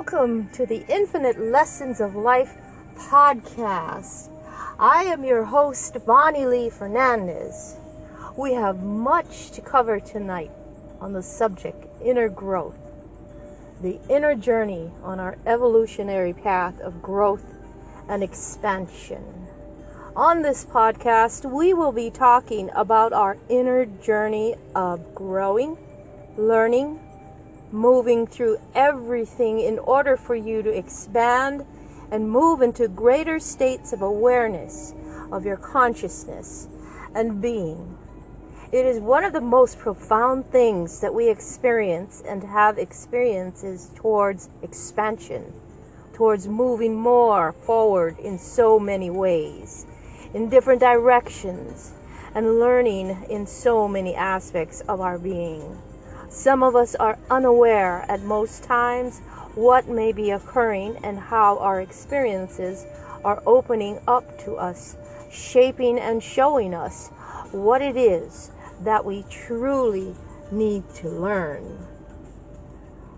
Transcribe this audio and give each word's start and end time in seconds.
Welcome 0.00 0.48
to 0.52 0.64
the 0.64 0.82
Infinite 0.88 1.38
Lessons 1.38 2.00
of 2.00 2.16
Life 2.16 2.56
podcast. 2.96 4.30
I 4.78 5.02
am 5.04 5.24
your 5.24 5.44
host, 5.44 5.94
Bonnie 6.06 6.46
Lee 6.46 6.70
Fernandez. 6.70 7.76
We 8.34 8.54
have 8.54 8.82
much 8.82 9.50
to 9.50 9.60
cover 9.60 10.00
tonight 10.00 10.50
on 11.02 11.12
the 11.12 11.22
subject 11.22 11.86
inner 12.02 12.30
growth, 12.30 12.78
the 13.82 14.00
inner 14.08 14.34
journey 14.34 14.90
on 15.02 15.20
our 15.20 15.36
evolutionary 15.44 16.32
path 16.32 16.80
of 16.80 17.02
growth 17.02 17.44
and 18.08 18.22
expansion. 18.22 19.48
On 20.16 20.40
this 20.40 20.64
podcast, 20.64 21.44
we 21.44 21.74
will 21.74 21.92
be 21.92 22.10
talking 22.10 22.70
about 22.74 23.12
our 23.12 23.36
inner 23.50 23.84
journey 23.84 24.54
of 24.74 25.14
growing, 25.14 25.76
learning, 26.38 26.98
moving 27.72 28.26
through 28.26 28.58
everything 28.74 29.60
in 29.60 29.78
order 29.78 30.16
for 30.16 30.34
you 30.34 30.62
to 30.62 30.70
expand 30.70 31.64
and 32.10 32.30
move 32.30 32.60
into 32.62 32.88
greater 32.88 33.38
states 33.38 33.92
of 33.92 34.02
awareness 34.02 34.94
of 35.30 35.44
your 35.44 35.56
consciousness 35.56 36.68
and 37.14 37.40
being. 37.40 37.96
It 38.72 38.86
is 38.86 39.00
one 39.00 39.24
of 39.24 39.32
the 39.32 39.40
most 39.40 39.78
profound 39.78 40.50
things 40.50 41.00
that 41.00 41.12
we 41.12 41.28
experience 41.28 42.22
and 42.26 42.42
have 42.44 42.78
experiences 42.78 43.90
towards 43.96 44.48
expansion, 44.62 45.52
towards 46.12 46.46
moving 46.46 46.94
more 46.94 47.52
forward 47.52 48.18
in 48.18 48.38
so 48.38 48.78
many 48.78 49.10
ways, 49.10 49.86
in 50.34 50.48
different 50.48 50.80
directions, 50.80 51.92
and 52.34 52.60
learning 52.60 53.26
in 53.28 53.46
so 53.46 53.88
many 53.88 54.14
aspects 54.14 54.82
of 54.82 55.00
our 55.00 55.18
being. 55.18 55.76
Some 56.30 56.62
of 56.62 56.76
us 56.76 56.94
are 56.94 57.18
unaware 57.28 58.06
at 58.08 58.22
most 58.22 58.62
times 58.62 59.18
what 59.56 59.88
may 59.88 60.12
be 60.12 60.30
occurring 60.30 60.96
and 61.02 61.18
how 61.18 61.58
our 61.58 61.80
experiences 61.80 62.86
are 63.24 63.42
opening 63.44 63.98
up 64.06 64.38
to 64.44 64.54
us, 64.54 64.96
shaping 65.28 65.98
and 65.98 66.22
showing 66.22 66.72
us 66.72 67.08
what 67.50 67.82
it 67.82 67.96
is 67.96 68.52
that 68.82 69.04
we 69.04 69.24
truly 69.28 70.14
need 70.52 70.88
to 70.94 71.08
learn. 71.08 71.88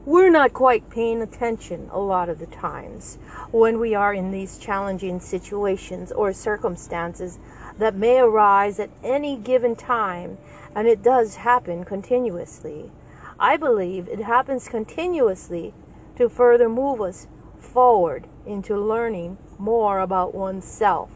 We're 0.06 0.30
not 0.30 0.55
quite 0.55 0.88
paying 0.88 1.20
attention 1.20 1.90
a 1.92 2.00
lot 2.00 2.30
of 2.30 2.38
the 2.38 2.46
times 2.46 3.18
when 3.50 3.78
we 3.78 3.94
are 3.94 4.14
in 4.14 4.30
these 4.30 4.56
challenging 4.56 5.20
situations 5.20 6.12
or 6.12 6.33
circumstances 6.33 7.38
that 7.78 7.94
may 7.94 8.18
arise 8.20 8.80
at 8.80 8.90
any 9.05 9.36
given 9.36 9.77
time, 9.77 10.38
and 10.74 10.88
it 10.88 11.02
does 11.02 11.36
happen 11.36 11.84
continuously. 11.84 12.90
I 13.39 13.57
believe 13.57 14.09
it 14.09 14.20
happens 14.20 14.69
continuously 14.69 15.75
to 16.17 16.29
further 16.29 16.69
move 16.69 17.01
us 17.01 17.27
forward 17.59 18.27
into 18.47 18.77
learning 18.77 19.39
more 19.59 20.01
about 20.01 20.35
oneself 20.35 21.11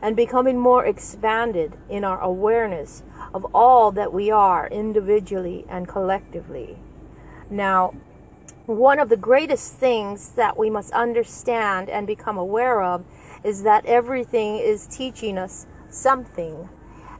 and 0.00 0.16
becoming 0.16 0.58
more 0.58 0.84
expanded 0.84 1.76
in 1.88 2.04
our 2.04 2.20
awareness 2.20 3.02
of 3.34 3.44
all 3.54 3.90
that 3.92 4.12
we 4.12 4.30
are 4.30 4.68
individually 4.68 5.64
and 5.68 5.88
collectively. 5.88 6.78
Now, 7.50 7.94
one 8.66 8.98
of 8.98 9.08
the 9.08 9.16
greatest 9.16 9.74
things 9.74 10.30
that 10.30 10.56
we 10.56 10.70
must 10.70 10.92
understand 10.92 11.88
and 11.88 12.06
become 12.06 12.38
aware 12.38 12.82
of 12.82 13.04
is 13.42 13.62
that 13.62 13.86
everything 13.86 14.58
is 14.58 14.86
teaching 14.86 15.38
us 15.38 15.66
something. 15.88 16.68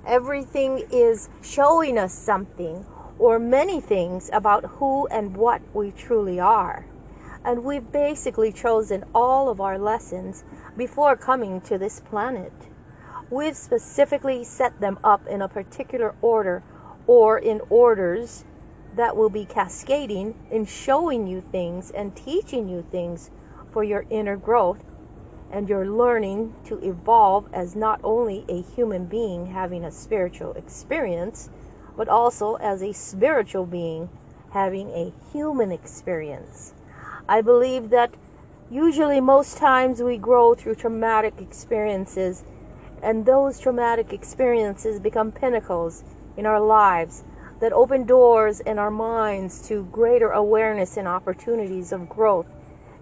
Everything 0.07 0.85
is 0.93 1.29
showing 1.43 1.99
us 1.99 2.13
something 2.13 2.85
or 3.19 3.39
many 3.39 3.81
things 3.81 4.31
about 4.33 4.65
who 4.65 5.07
and 5.09 5.37
what 5.37 5.61
we 5.75 5.91
truly 5.91 6.39
are. 6.39 6.87
And 7.45 7.65
we've 7.65 7.91
basically 7.91 8.53
chosen 8.53 9.05
all 9.15 9.49
of 9.49 9.61
our 9.61 9.79
lessons 9.79 10.45
before 10.77 11.17
coming 11.17 11.61
to 11.63 11.79
this 11.79 12.01
planet. 12.01 12.53
We've 13.31 13.57
specifically 13.57 14.45
set 14.45 14.81
them 14.81 14.99
up 15.03 15.27
in 15.27 15.43
a 15.43 15.49
particular 15.49 16.15
order 16.23 16.63
or 17.07 17.39
in 17.39 17.61
orders 17.69 18.45
that 18.97 19.17
will 19.17 19.31
be 19.31 19.45
cascading 19.45 20.35
in 20.51 20.65
showing 20.65 21.27
you 21.27 21.41
things 21.41 21.91
and 21.91 22.17
teaching 22.17 22.69
you 22.69 22.87
things 22.91 23.31
for 23.73 23.85
your 23.85 24.05
inner 24.11 24.37
growth 24.37 24.85
and 25.51 25.69
your 25.69 25.87
learning 25.87 26.55
to 26.65 26.79
evolve 26.79 27.49
as 27.53 27.75
not 27.75 28.01
only 28.03 28.45
a 28.49 28.63
human 28.63 29.05
being 29.07 29.47
having 29.47 29.85
a 29.85 29.91
spiritual 29.91 30.53
experience 30.55 31.49
but 31.99 32.09
also 32.09 32.55
as 32.55 32.81
a 32.81 32.95
spiritual 32.95 33.67
being 33.67 34.09
having 34.53 34.89
a 34.91 35.13
human 35.33 35.73
experience. 35.73 36.73
I 37.29 37.43
believe 37.43 37.91
that 37.91 38.15
usually 38.71 39.21
most 39.21 39.59
times 39.59 40.01
we 40.01 40.17
grow 40.17 40.55
through 40.55 40.77
traumatic 40.77 41.35
experiences, 41.41 42.45
and 43.03 43.27
those 43.27 43.59
traumatic 43.59 44.13
experiences 44.13 45.01
become 45.01 45.33
pinnacles 45.33 46.05
in 46.37 46.47
our 46.47 46.61
lives 46.61 47.25
that 47.61 47.73
open 47.73 48.05
doors 48.05 48.61
in 48.61 48.79
our 48.79 48.93
minds 48.93 49.67
to 49.67 49.89
greater 49.91 50.31
awareness 50.31 50.97
and 50.97 51.09
opportunities 51.09 51.91
of 51.91 52.09
growth 52.09 52.47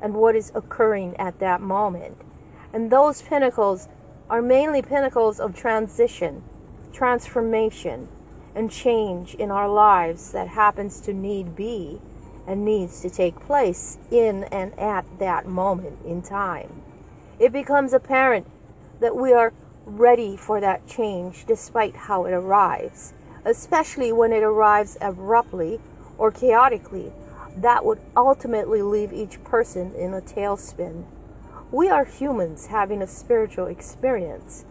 and 0.00 0.14
what 0.14 0.34
is 0.34 0.50
occurring 0.54 1.14
at 1.18 1.38
that 1.38 1.60
moment. 1.60 2.16
And 2.72 2.90
those 2.90 3.20
pinnacles 3.20 3.88
are 4.30 4.40
mainly 4.40 4.80
pinnacles 4.80 5.38
of 5.38 5.54
transition, 5.54 6.42
transformation, 6.92 8.08
and 8.56 8.70
change 8.70 9.34
in 9.34 9.50
our 9.50 9.68
lives 9.68 10.32
that 10.32 10.48
happens 10.48 11.00
to 11.02 11.12
need 11.12 11.54
be 11.54 12.00
and 12.46 12.64
needs 12.64 13.00
to 13.02 13.10
take 13.10 13.38
place 13.40 13.98
in 14.10 14.44
and 14.44 14.76
at 14.78 15.04
that 15.18 15.46
moment 15.46 15.98
in 16.06 16.22
time. 16.22 16.82
It 17.38 17.52
becomes 17.52 17.92
apparent 17.92 18.46
that 19.00 19.14
we 19.14 19.34
are 19.34 19.52
ready 19.84 20.36
for 20.38 20.58
that 20.60 20.86
change 20.86 21.44
despite 21.44 21.94
how 21.94 22.24
it 22.24 22.32
arrives, 22.32 23.12
especially 23.44 24.10
when 24.10 24.32
it 24.32 24.42
arrives 24.42 24.96
abruptly 25.02 25.78
or 26.16 26.30
chaotically. 26.30 27.12
That 27.58 27.84
would 27.84 28.00
ultimately 28.16 28.80
leave 28.80 29.12
each 29.12 29.42
person 29.44 29.94
in 29.94 30.14
a 30.14 30.22
tailspin. 30.22 31.04
We 31.70 31.90
are 31.90 32.04
humans 32.04 32.66
having 32.66 33.02
a 33.02 33.06
spiritual 33.06 33.66
experience, 33.66 34.64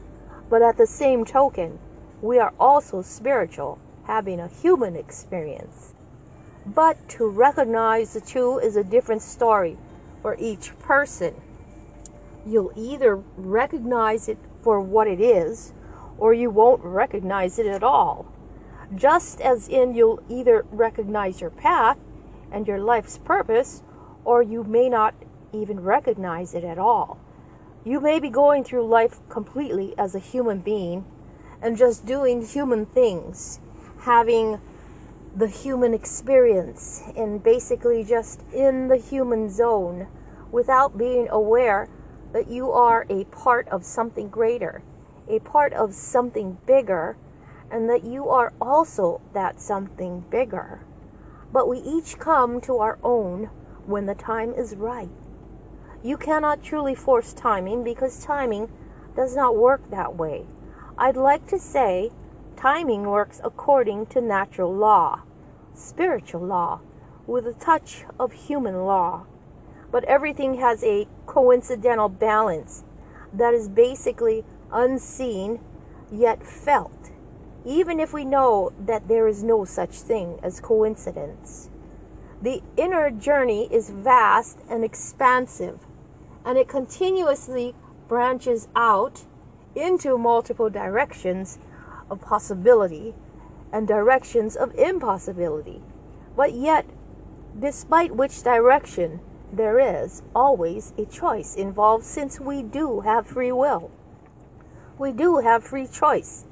but 0.49 0.63
at 0.63 0.77
the 0.77 0.87
same 0.87 1.23
token, 1.23 1.77
we 2.21 2.39
are 2.39 2.53
also 2.59 3.01
spiritual, 3.01 3.79
having 4.05 4.39
a 4.39 4.47
human 4.47 4.95
experience. 4.95 5.93
But 6.65 7.07
to 7.09 7.27
recognize 7.27 8.13
the 8.13 8.21
two 8.21 8.57
is 8.57 8.75
a 8.75 8.83
different 8.83 9.21
story 9.21 9.77
for 10.21 10.35
each 10.39 10.77
person. 10.79 11.35
You'll 12.45 12.73
either 12.75 13.17
recognize 13.37 14.27
it 14.27 14.37
for 14.61 14.79
what 14.79 15.07
it 15.07 15.21
is, 15.21 15.73
or 16.17 16.33
you 16.33 16.49
won't 16.49 16.83
recognize 16.83 17.59
it 17.59 17.67
at 17.67 17.83
all. 17.83 18.25
Just 18.95 19.41
as 19.41 19.67
in 19.67 19.93
you'll 19.93 20.23
either 20.29 20.65
recognize 20.71 21.41
your 21.41 21.49
path 21.49 21.97
and 22.51 22.67
your 22.67 22.79
life's 22.79 23.17
purpose, 23.17 23.83
or 24.23 24.41
you 24.41 24.63
may 24.63 24.89
not 24.89 25.13
even 25.53 25.79
recognize 25.81 26.53
it 26.53 26.63
at 26.63 26.77
all. 26.77 27.19
You 27.83 27.99
may 27.99 28.19
be 28.19 28.29
going 28.29 28.63
through 28.63 28.87
life 28.87 29.19
completely 29.29 29.93
as 29.97 30.15
a 30.15 30.19
human 30.19 30.59
being 30.59 31.05
and 31.61 31.77
just 31.77 32.05
doing 32.05 32.45
human 32.45 32.85
things, 32.85 33.59
having 34.01 34.59
the 35.35 35.47
human 35.47 35.93
experience 35.93 37.03
and 37.15 37.43
basically 37.43 38.03
just 38.03 38.41
in 38.53 38.87
the 38.87 38.97
human 38.97 39.49
zone 39.49 40.07
without 40.51 40.97
being 40.97 41.27
aware 41.29 41.89
that 42.31 42.49
you 42.49 42.71
are 42.71 43.05
a 43.09 43.25
part 43.25 43.67
of 43.69 43.83
something 43.83 44.29
greater, 44.29 44.81
a 45.27 45.39
part 45.39 45.73
of 45.73 45.93
something 45.93 46.57
bigger, 46.65 47.17
and 47.69 47.89
that 47.89 48.03
you 48.03 48.29
are 48.29 48.53
also 48.61 49.21
that 49.33 49.59
something 49.59 50.23
bigger. 50.29 50.81
But 51.51 51.67
we 51.67 51.79
each 51.79 52.19
come 52.19 52.61
to 52.61 52.77
our 52.77 52.99
own 53.03 53.49
when 53.85 54.05
the 54.05 54.15
time 54.15 54.53
is 54.53 54.75
right. 54.75 55.09
You 56.03 56.17
cannot 56.17 56.63
truly 56.63 56.95
force 56.95 57.33
timing 57.33 57.83
because 57.83 58.23
timing 58.23 58.71
does 59.15 59.35
not 59.35 59.55
work 59.55 59.89
that 59.89 60.15
way. 60.15 60.45
I'd 60.97 61.17
like 61.17 61.45
to 61.47 61.59
say 61.59 62.11
timing 62.55 63.03
works 63.03 63.41
according 63.43 64.05
to 64.07 64.21
natural 64.21 64.73
law, 64.73 65.23
spiritual 65.73 66.41
law, 66.41 66.79
with 67.27 67.45
a 67.45 67.53
touch 67.53 68.05
of 68.17 68.31
human 68.31 68.85
law. 68.85 69.25
But 69.91 70.05
everything 70.05 70.53
has 70.55 70.83
a 70.85 71.07
coincidental 71.25 72.07
balance 72.07 72.85
that 73.33 73.53
is 73.53 73.67
basically 73.67 74.45
unseen 74.71 75.59
yet 76.09 76.45
felt, 76.45 77.11
even 77.65 77.99
if 77.99 78.13
we 78.13 78.23
know 78.23 78.71
that 78.79 79.09
there 79.09 79.27
is 79.27 79.43
no 79.43 79.65
such 79.65 79.95
thing 79.95 80.39
as 80.41 80.61
coincidence. 80.61 81.69
The 82.41 82.61
inner 82.77 83.11
journey 83.11 83.67
is 83.69 83.89
vast 83.89 84.59
and 84.69 84.85
expansive, 84.85 85.79
and 86.45 86.57
it 86.57 86.69
continuously 86.69 87.75
branches 88.07 88.69
out 88.77 89.25
into 89.75 90.17
multiple 90.17 90.69
directions 90.69 91.59
of 92.09 92.21
possibility 92.21 93.13
and 93.71 93.87
directions 93.87 94.55
of 94.55 94.73
impossibility. 94.75 95.81
But 96.35 96.53
yet, 96.53 96.85
despite 97.59 98.15
which 98.15 98.43
direction 98.43 99.19
there 99.51 99.79
is 99.79 100.21
always 100.35 100.93
a 100.97 101.05
choice 101.05 101.55
involved 101.55 102.03
since 102.03 102.39
we 102.39 102.61
do 102.61 103.01
have 103.01 103.27
free 103.27 103.51
will. 103.51 103.91
We 104.97 105.11
do 105.11 105.37
have 105.37 105.63
free 105.63 105.87
choice 105.87 106.45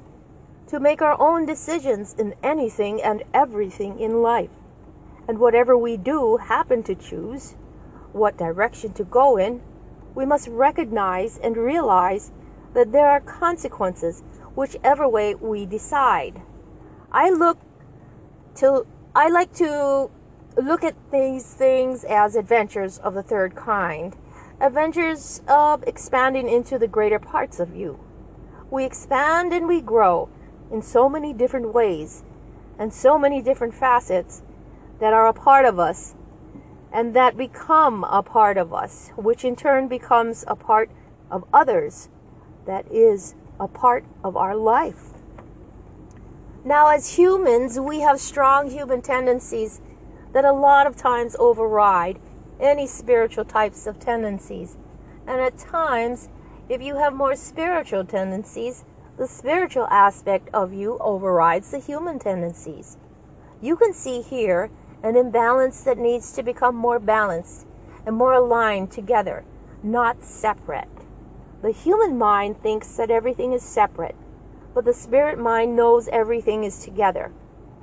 to 0.67 0.79
make 0.79 1.01
our 1.01 1.19
own 1.19 1.45
decisions 1.45 2.13
in 2.17 2.35
anything 2.41 3.01
and 3.01 3.23
everything 3.33 3.99
in 3.99 4.21
life. 4.21 4.49
And 5.27 5.39
whatever 5.39 5.77
we 5.77 5.97
do 5.97 6.37
happen 6.37 6.83
to 6.83 6.95
choose, 6.95 7.55
what 8.11 8.37
direction 8.37 8.93
to 8.93 9.03
go 9.03 9.37
in, 9.37 9.61
we 10.15 10.25
must 10.25 10.47
recognize 10.47 11.37
and 11.37 11.57
realize 11.57 12.31
that 12.73 12.91
there 12.91 13.07
are 13.07 13.19
consequences 13.19 14.23
whichever 14.55 15.07
way 15.07 15.35
we 15.35 15.65
decide. 15.65 16.41
I 17.11 17.29
look 17.29 17.59
to 18.55 18.85
I 19.15 19.29
like 19.29 19.53
to 19.53 20.09
look 20.57 20.83
at 20.83 20.95
these 21.11 21.53
things 21.53 22.03
as 22.03 22.35
adventures 22.35 22.97
of 22.99 23.13
the 23.13 23.23
third 23.23 23.55
kind, 23.55 24.15
adventures 24.59 25.41
of 25.47 25.83
expanding 25.83 26.47
into 26.47 26.77
the 26.77 26.87
greater 26.87 27.19
parts 27.19 27.59
of 27.59 27.75
you. 27.75 27.99
We 28.69 28.85
expand 28.85 29.53
and 29.53 29.67
we 29.67 29.81
grow 29.81 30.29
in 30.71 30.81
so 30.81 31.09
many 31.09 31.33
different 31.33 31.73
ways 31.73 32.23
and 32.79 32.93
so 32.93 33.17
many 33.19 33.41
different 33.41 33.73
facets 33.73 34.41
that 34.99 35.13
are 35.13 35.27
a 35.27 35.33
part 35.33 35.65
of 35.65 35.79
us 35.79 36.15
and 36.91 37.15
that 37.15 37.35
become 37.35 38.03
a 38.03 38.21
part 38.21 38.57
of 38.57 38.73
us, 38.73 39.11
which 39.15 39.43
in 39.43 39.55
turn 39.55 39.87
becomes 39.87 40.43
a 40.47 40.55
part 40.55 40.89
of 41.29 41.43
others 41.53 42.09
that 42.65 42.89
is 42.91 43.35
a 43.59 43.67
part 43.67 44.05
of 44.23 44.35
our 44.35 44.55
life. 44.55 45.09
Now, 46.65 46.87
as 46.87 47.17
humans, 47.17 47.79
we 47.79 47.99
have 47.99 48.19
strong 48.19 48.69
human 48.69 49.01
tendencies 49.01 49.81
that 50.31 50.45
a 50.45 50.53
lot 50.53 50.87
of 50.87 50.95
times 50.95 51.35
override 51.37 52.19
any 52.59 52.87
spiritual 52.87 53.45
types 53.45 53.85
of 53.85 53.99
tendencies. 53.99 54.77
And 55.27 55.41
at 55.41 55.57
times, 55.57 56.29
if 56.69 56.81
you 56.81 56.95
have 56.95 57.13
more 57.13 57.35
spiritual 57.35 58.05
tendencies, 58.05 58.85
the 59.17 59.27
spiritual 59.27 59.87
aspect 59.87 60.49
of 60.53 60.73
you 60.73 60.97
overrides 60.99 61.71
the 61.71 61.79
human 61.79 62.17
tendencies. 62.17 62.97
You 63.61 63.75
can 63.75 63.93
see 63.93 64.21
here 64.21 64.71
an 65.03 65.17
imbalance 65.17 65.83
that 65.83 65.97
needs 65.97 66.31
to 66.33 66.43
become 66.43 66.75
more 66.75 66.99
balanced 66.99 67.65
and 68.05 68.15
more 68.15 68.33
aligned 68.33 68.91
together, 68.91 69.43
not 69.83 70.23
separate. 70.23 70.92
The 71.63 71.71
human 71.71 72.17
mind 72.17 72.61
thinks 72.61 72.97
that 72.97 73.09
everything 73.09 73.53
is 73.53 73.63
separate, 73.63 74.17
but 74.73 74.83
the 74.83 74.93
spirit 74.93 75.39
mind 75.39 75.77
knows 75.77 76.09
everything 76.09 76.65
is 76.65 76.83
together. 76.83 77.31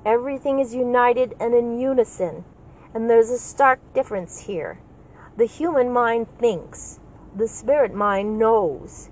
Everything 0.05 0.59
is 0.59 0.75
united 0.75 1.35
and 1.41 1.55
in 1.55 1.81
unison, 1.81 2.45
and 2.93 3.09
there's 3.09 3.31
a 3.31 3.39
stark 3.39 3.81
difference 3.95 4.41
here. 4.41 4.81
The 5.39 5.47
human 5.47 5.91
mind 5.91 6.27
thinks, 6.39 7.01
the 7.35 7.49
spirit 7.49 7.95
mind 7.95 8.39
knows. 8.39 9.09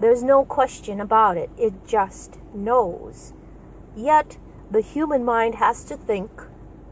There's 0.00 0.22
no 0.22 0.46
question 0.46 0.98
about 0.98 1.36
it, 1.36 1.50
it 1.58 1.86
just 1.86 2.38
knows. 2.54 3.34
Yet, 3.94 4.38
the 4.70 4.80
human 4.80 5.26
mind 5.26 5.56
has 5.56 5.84
to 5.84 5.98
think, 5.98 6.30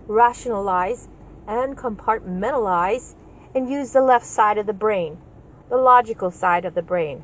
rationalize, 0.07 1.09
and 1.47 1.75
compartmentalize 1.75 3.15
and 3.55 3.71
use 3.71 3.93
the 3.93 4.03
left 4.03 4.27
side 4.27 4.59
of 4.59 4.67
the 4.67 4.75
brain, 4.75 5.17
the 5.69 5.77
logical 5.77 6.31
side 6.31 6.65
of 6.65 6.75
the 6.75 6.83
brain. 6.83 7.23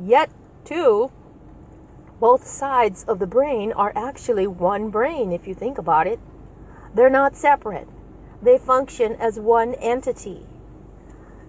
Yet, 0.00 0.30
too, 0.64 1.10
both 2.20 2.46
sides 2.46 3.04
of 3.04 3.18
the 3.18 3.26
brain 3.26 3.72
are 3.72 3.92
actually 3.94 4.46
one 4.46 4.90
brain 4.90 5.32
if 5.32 5.46
you 5.46 5.54
think 5.54 5.78
about 5.78 6.06
it. 6.06 6.20
They're 6.94 7.10
not 7.10 7.36
separate, 7.36 7.88
they 8.42 8.58
function 8.58 9.14
as 9.14 9.38
one 9.38 9.74
entity. 9.74 10.46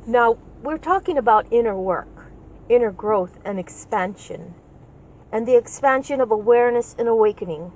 Now, 0.06 0.38
we're 0.64 0.78
talking 0.78 1.18
about 1.18 1.52
inner 1.52 1.76
work, 1.76 2.32
inner 2.68 2.92
growth, 2.92 3.40
and 3.46 3.60
expansion, 3.60 4.56
and 5.32 5.48
the 5.48 5.56
expansion 5.56 6.22
of 6.22 6.32
awareness 6.32 6.96
and 6.98 7.08
awakening. 7.08 7.72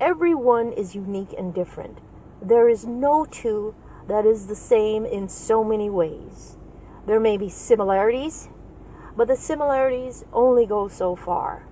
Everyone 0.00 0.72
is 0.72 0.94
unique 0.94 1.34
and 1.36 1.54
different. 1.54 1.98
There 2.40 2.68
is 2.68 2.86
no 2.86 3.24
two 3.24 3.74
that 4.08 4.24
is 4.24 4.46
the 4.46 4.56
same 4.56 5.04
in 5.04 5.28
so 5.28 5.62
many 5.62 5.90
ways. 5.90 6.56
There 7.10 7.18
may 7.18 7.36
be 7.36 7.48
similarities, 7.48 8.50
but 9.16 9.26
the 9.26 9.34
similarities 9.34 10.24
only 10.32 10.64
go 10.64 10.86
so 10.86 11.16
far. 11.16 11.66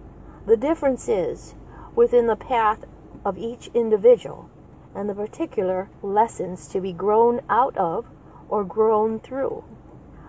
The 0.47 0.57
difference 0.57 1.09
is 1.09 1.55
within 1.95 2.27
the 2.27 2.35
path 2.35 2.81
of 3.25 3.39
each 3.39 3.71
individual 3.73 4.51
and 4.97 5.09
the 5.09 5.15
particular 5.15 5.91
lessons 6.03 6.67
to 6.71 6.81
be 6.81 6.93
grown 6.93 7.41
out 7.49 7.77
of 7.77 8.07
or 8.49 8.65
grown 8.65 9.21
through. 9.21 9.63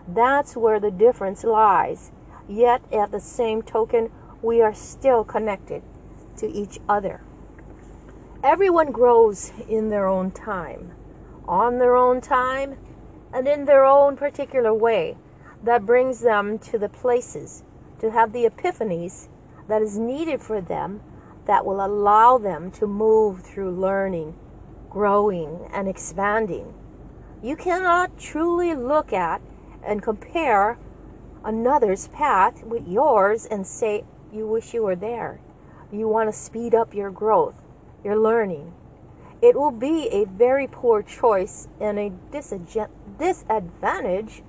That's 0.08 0.56
where 0.56 0.80
the 0.80 0.92
difference 0.92 1.44
lies. 1.44 2.12
Yet, 2.48 2.84
at 2.94 3.10
the 3.10 3.20
same 3.20 3.64
token, 3.64 4.12
we 4.44 4.62
are 4.62 4.76
still 4.76 5.24
connected 5.24 5.82
to 6.38 6.48
each 6.48 6.78
other. 6.88 7.22
Everyone 8.44 8.92
grows 8.92 9.54
in 9.68 9.90
their 9.90 10.06
own 10.06 10.30
time, 10.30 10.92
on 11.48 11.80
their 11.80 11.96
own 11.96 12.22
time, 12.22 12.78
and 13.34 13.48
in 13.48 13.66
their 13.66 13.86
own 13.86 14.16
particular 14.16 14.74
way 14.74 15.18
that 15.64 15.86
brings 15.86 16.22
them 16.22 16.58
to 16.58 16.78
the 16.78 16.90
places 16.90 17.64
to 18.00 18.12
have 18.12 18.32
the 18.32 18.46
epiphanies 18.46 19.28
that 19.68 19.82
is 19.82 19.98
needed 19.98 20.42
for 20.42 20.62
them 20.62 21.02
that 21.46 21.66
will 21.66 21.86
allow 21.86 22.38
them 22.38 22.72
to 22.72 22.88
move 22.88 23.42
through 23.42 23.72
learning, 23.72 24.36
growing, 24.90 25.68
and 25.74 25.88
expanding. 25.88 26.74
You 27.42 27.56
cannot 27.56 28.18
truly 28.18 28.74
look 28.74 29.14
at 29.14 29.42
and 29.84 30.02
compare 30.02 30.78
another's 31.44 32.08
path 32.10 32.64
with 32.64 32.88
yours 32.88 33.46
and 33.46 33.66
say 33.66 34.04
you 34.32 34.48
wish 34.48 34.74
you 34.74 34.84
were 34.84 34.96
there. 34.96 35.40
You 35.92 36.08
want 36.08 36.30
to 36.30 36.38
speed 36.38 36.76
up 36.76 36.94
your 36.94 37.10
growth, 37.10 37.56
your 38.04 38.18
learning. 38.18 38.74
It 39.42 39.56
will 39.56 39.72
be 39.72 40.10
a 40.12 40.26
very 40.26 40.68
poor 40.68 41.02
choice 41.02 41.70
and 41.80 41.98
a 41.98 42.12
disadvantage 42.30 44.44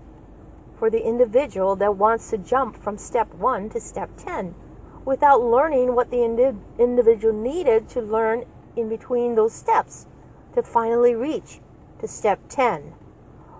for 0.76 0.90
the 0.90 1.06
individual 1.06 1.76
that 1.76 1.96
wants 1.96 2.28
to 2.30 2.38
jump 2.38 2.76
from 2.76 2.98
step 2.98 3.32
1 3.34 3.70
to 3.70 3.80
step 3.80 4.10
10 4.16 4.56
without 5.04 5.42
learning 5.42 5.94
what 5.94 6.10
the 6.10 6.24
indi- 6.24 6.58
individual 6.78 7.32
needed 7.32 7.88
to 7.90 8.00
learn 8.00 8.44
in 8.74 8.88
between 8.88 9.36
those 9.36 9.52
steps 9.52 10.08
to 10.54 10.62
finally 10.62 11.14
reach 11.14 11.60
to 12.00 12.08
step 12.08 12.40
10 12.48 12.94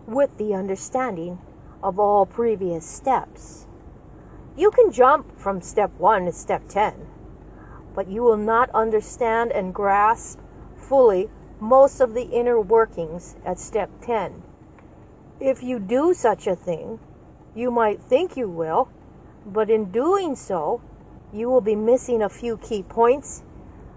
with 0.06 0.36
the 0.36 0.52
understanding 0.52 1.38
of 1.80 2.00
all 2.00 2.26
previous 2.26 2.84
steps. 2.84 3.68
You 4.56 4.72
can 4.72 4.90
jump 4.90 5.38
from 5.38 5.60
step 5.60 5.92
1 5.96 6.24
to 6.24 6.32
step 6.32 6.66
10, 6.68 7.06
but 7.94 8.08
you 8.08 8.22
will 8.22 8.36
not 8.36 8.68
understand 8.70 9.52
and 9.52 9.72
grasp 9.72 10.39
fully 10.90 11.30
most 11.60 12.00
of 12.00 12.14
the 12.14 12.24
inner 12.30 12.60
workings 12.60 13.36
at 13.46 13.60
step 13.60 13.88
10. 14.02 14.42
If 15.38 15.62
you 15.62 15.78
do 15.78 16.12
such 16.12 16.48
a 16.48 16.56
thing, 16.56 16.98
you 17.54 17.70
might 17.70 18.02
think 18.02 18.36
you 18.36 18.48
will, 18.48 18.88
but 19.46 19.70
in 19.70 19.92
doing 19.92 20.34
so, 20.34 20.82
you 21.32 21.48
will 21.48 21.60
be 21.60 21.76
missing 21.76 22.20
a 22.20 22.28
few 22.28 22.56
key 22.56 22.82
points, 22.82 23.44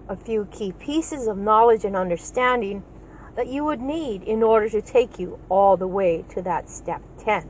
a 0.07 0.15
few 0.15 0.45
key 0.51 0.71
pieces 0.71 1.25
of 1.25 1.35
knowledge 1.35 1.83
and 1.83 1.95
understanding 1.95 2.83
that 3.35 3.47
you 3.47 3.65
would 3.65 3.81
need 3.81 4.21
in 4.21 4.43
order 4.43 4.69
to 4.69 4.81
take 4.81 5.17
you 5.17 5.39
all 5.49 5.75
the 5.75 5.87
way 5.87 6.23
to 6.29 6.43
that 6.43 6.69
step 6.69 7.01
10. 7.17 7.49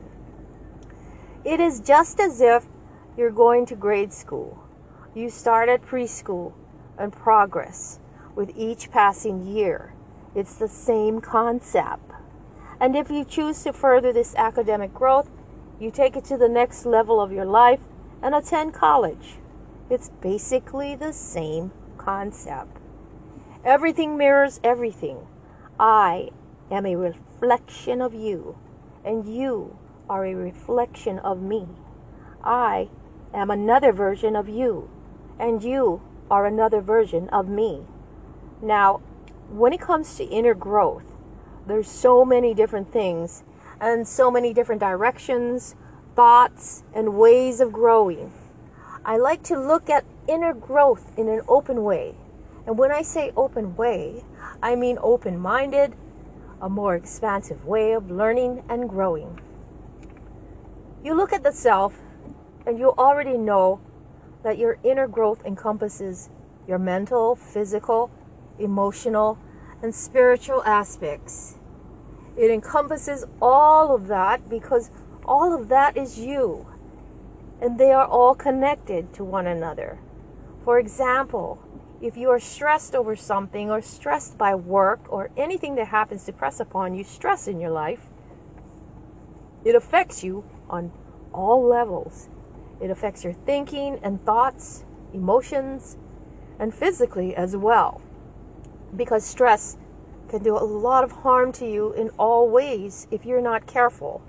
It 1.44 1.60
is 1.60 1.80
just 1.80 2.18
as 2.18 2.40
if 2.40 2.64
you're 3.14 3.30
going 3.30 3.66
to 3.66 3.76
grade 3.76 4.14
school. 4.14 4.64
You 5.14 5.28
start 5.28 5.68
at 5.68 5.82
preschool 5.82 6.54
and 6.96 7.12
progress 7.12 8.00
with 8.34 8.50
each 8.56 8.90
passing 8.90 9.46
year. 9.46 9.94
It's 10.34 10.56
the 10.56 10.68
same 10.68 11.20
concept. 11.20 12.10
And 12.80 12.96
if 12.96 13.10
you 13.10 13.24
choose 13.24 13.62
to 13.62 13.72
further 13.72 14.12
this 14.12 14.34
academic 14.34 14.92
growth, 14.92 15.30
you 15.78 15.90
take 15.90 16.16
it 16.16 16.24
to 16.26 16.36
the 16.36 16.48
next 16.48 16.86
level 16.86 17.20
of 17.20 17.32
your 17.32 17.44
life 17.44 17.80
and 18.22 18.34
attend 18.34 18.74
college. 18.74 19.36
It's 19.90 20.10
basically 20.20 20.94
the 20.94 21.12
same 21.12 21.72
concept. 21.98 22.78
Everything 23.64 24.16
mirrors 24.16 24.60
everything. 24.64 25.26
I 25.78 26.30
am 26.70 26.86
a 26.86 26.96
reflection 26.96 28.00
of 28.00 28.14
you, 28.14 28.58
and 29.04 29.26
you 29.26 29.78
are 30.08 30.24
a 30.24 30.34
reflection 30.34 31.18
of 31.20 31.40
me. 31.40 31.66
I 32.42 32.88
am 33.32 33.50
another 33.50 33.92
version 33.92 34.36
of 34.36 34.48
you, 34.48 34.90
and 35.38 35.62
you 35.62 36.02
are 36.30 36.46
another 36.46 36.80
version 36.80 37.28
of 37.30 37.48
me. 37.48 37.86
Now, 38.64 39.02
when 39.50 39.74
it 39.74 39.80
comes 39.82 40.16
to 40.16 40.24
inner 40.24 40.54
growth, 40.54 41.04
there's 41.66 41.86
so 41.86 42.24
many 42.24 42.54
different 42.54 42.90
things 42.90 43.44
and 43.78 44.08
so 44.08 44.30
many 44.30 44.54
different 44.54 44.80
directions, 44.80 45.74
thoughts, 46.16 46.82
and 46.94 47.18
ways 47.18 47.60
of 47.60 47.72
growing. 47.72 48.32
I 49.04 49.18
like 49.18 49.42
to 49.44 49.60
look 49.60 49.90
at 49.90 50.06
inner 50.26 50.54
growth 50.54 51.12
in 51.18 51.28
an 51.28 51.42
open 51.46 51.84
way. 51.84 52.14
And 52.66 52.78
when 52.78 52.90
I 52.90 53.02
say 53.02 53.32
open 53.36 53.76
way, 53.76 54.24
I 54.62 54.76
mean 54.76 54.96
open 55.02 55.38
minded, 55.38 55.94
a 56.58 56.70
more 56.70 56.94
expansive 56.94 57.66
way 57.66 57.92
of 57.92 58.10
learning 58.10 58.64
and 58.70 58.88
growing. 58.88 59.40
You 61.04 61.12
look 61.12 61.34
at 61.34 61.42
the 61.42 61.52
self 61.52 61.98
and 62.64 62.78
you 62.78 62.94
already 62.96 63.36
know 63.36 63.80
that 64.42 64.56
your 64.56 64.78
inner 64.82 65.06
growth 65.06 65.44
encompasses 65.44 66.30
your 66.66 66.78
mental, 66.78 67.36
physical, 67.36 68.10
emotional, 68.58 69.38
and 69.82 69.94
spiritual 69.94 70.62
aspects. 70.64 71.56
It 72.36 72.50
encompasses 72.50 73.24
all 73.40 73.94
of 73.94 74.08
that 74.08 74.48
because 74.48 74.90
all 75.24 75.54
of 75.54 75.68
that 75.68 75.96
is 75.96 76.18
you. 76.18 76.66
And 77.60 77.78
they 77.78 77.92
are 77.92 78.06
all 78.06 78.34
connected 78.34 79.12
to 79.14 79.24
one 79.24 79.46
another. 79.46 79.98
For 80.64 80.78
example, 80.78 81.60
if 82.00 82.16
you 82.16 82.28
are 82.30 82.40
stressed 82.40 82.94
over 82.94 83.14
something 83.16 83.70
or 83.70 83.80
stressed 83.80 84.36
by 84.36 84.54
work 84.54 85.00
or 85.08 85.30
anything 85.36 85.74
that 85.76 85.88
happens 85.88 86.24
to 86.24 86.32
press 86.32 86.60
upon 86.60 86.94
you 86.94 87.04
stress 87.04 87.46
in 87.46 87.60
your 87.60 87.70
life, 87.70 88.06
it 89.64 89.74
affects 89.74 90.22
you 90.24 90.44
on 90.68 90.92
all 91.32 91.66
levels. 91.66 92.28
It 92.80 92.90
affects 92.90 93.24
your 93.24 93.32
thinking 93.32 93.98
and 94.02 94.22
thoughts, 94.24 94.84
emotions, 95.12 95.96
and 96.58 96.74
physically 96.74 97.34
as 97.34 97.56
well. 97.56 98.02
Because 98.96 99.24
stress 99.24 99.76
can 100.28 100.42
do 100.42 100.56
a 100.56 100.64
lot 100.64 101.04
of 101.04 101.12
harm 101.12 101.52
to 101.52 101.66
you 101.66 101.92
in 101.92 102.10
all 102.18 102.48
ways 102.48 103.06
if 103.10 103.24
you're 103.24 103.40
not 103.40 103.66
careful. 103.66 104.22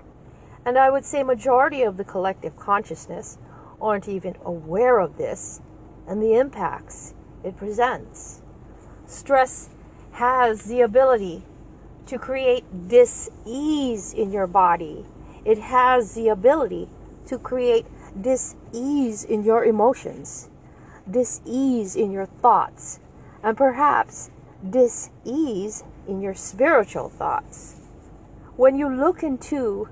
And 0.64 0.76
I 0.76 0.90
would 0.90 1.04
say 1.04 1.22
majority 1.22 1.82
of 1.82 1.96
the 1.96 2.04
collective 2.04 2.56
consciousness 2.56 3.38
aren't 3.80 4.08
even 4.08 4.36
aware 4.44 4.98
of 4.98 5.16
this 5.16 5.60
and 6.06 6.22
the 6.22 6.34
impacts 6.34 7.14
it 7.44 7.56
presents. 7.56 8.42
Stress 9.06 9.68
has 10.12 10.64
the 10.64 10.80
ability 10.80 11.44
to 12.06 12.18
create 12.18 12.88
dis-ease 12.88 14.12
in 14.12 14.32
your 14.32 14.46
body. 14.46 15.04
It 15.44 15.58
has 15.58 16.14
the 16.14 16.28
ability 16.28 16.88
to 17.26 17.38
create 17.38 17.86
dis-ease 18.20 19.24
in 19.24 19.44
your 19.44 19.64
emotions, 19.64 20.48
dis-ease 21.08 21.94
in 21.96 22.10
your 22.10 22.26
thoughts, 22.26 23.00
and 23.42 23.56
perhaps 23.56 24.30
dis-ease 24.68 25.84
in 26.06 26.20
your 26.20 26.34
spiritual 26.34 27.08
thoughts. 27.08 27.76
When 28.56 28.76
you 28.76 28.88
look 28.88 29.22
into 29.22 29.88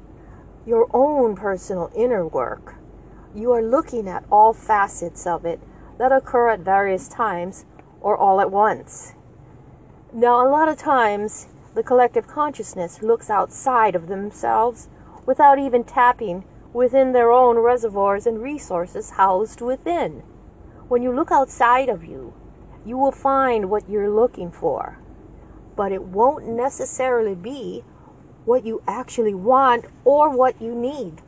your 0.67 0.89
own 0.95 1.37
personal 1.37 1.91
inner 1.95 2.27
work, 2.27 2.77
you 3.35 3.53
are 3.53 3.63
looking 3.63 4.09
at 4.09 4.25
all 4.31 4.53
facets 4.53 5.27
of 5.27 5.45
it 5.45 5.61
that 5.99 6.13
occur 6.13 6.51
at 6.51 6.61
various 6.61 7.09
times 7.09 7.67
or 8.01 8.17
all 8.17 8.41
at 8.41 8.51
once. 8.51 9.15
Now, 10.13 10.47
a 10.47 10.49
lot 10.49 10.69
of 10.69 10.79
times, 10.79 11.49
the 11.75 11.83
collective 11.83 12.27
consciousness 12.27 13.03
looks 13.03 13.29
outside 13.29 13.95
of 13.95 14.07
themselves 14.07 14.89
without 15.27 15.59
even 15.59 15.85
tapping 15.85 16.45
within 16.73 17.13
their 17.13 17.33
own 17.33 17.59
reservoirs 17.59 18.27
and 18.27 18.43
resources 18.43 19.11
housed 19.11 19.61
within. 19.61 20.23
When 20.89 21.03
you 21.03 21.13
look 21.13 21.33
outside 21.33 21.89
of 21.89 22.05
you, 22.05 22.35
you 22.85 22.99
will 22.99 23.13
find 23.13 23.71
what 23.71 23.89
you're 23.89 24.11
looking 24.11 24.51
for, 24.51 24.99
but 25.77 25.93
it 25.93 26.03
won't 26.03 26.47
necessarily 26.47 27.35
be 27.35 27.83
what 28.45 28.67
you 28.67 28.83
actually 28.87 29.35
want 29.35 29.87
or 30.05 30.31
what 30.31 30.61
you 30.61 30.75
need, 30.75 31.23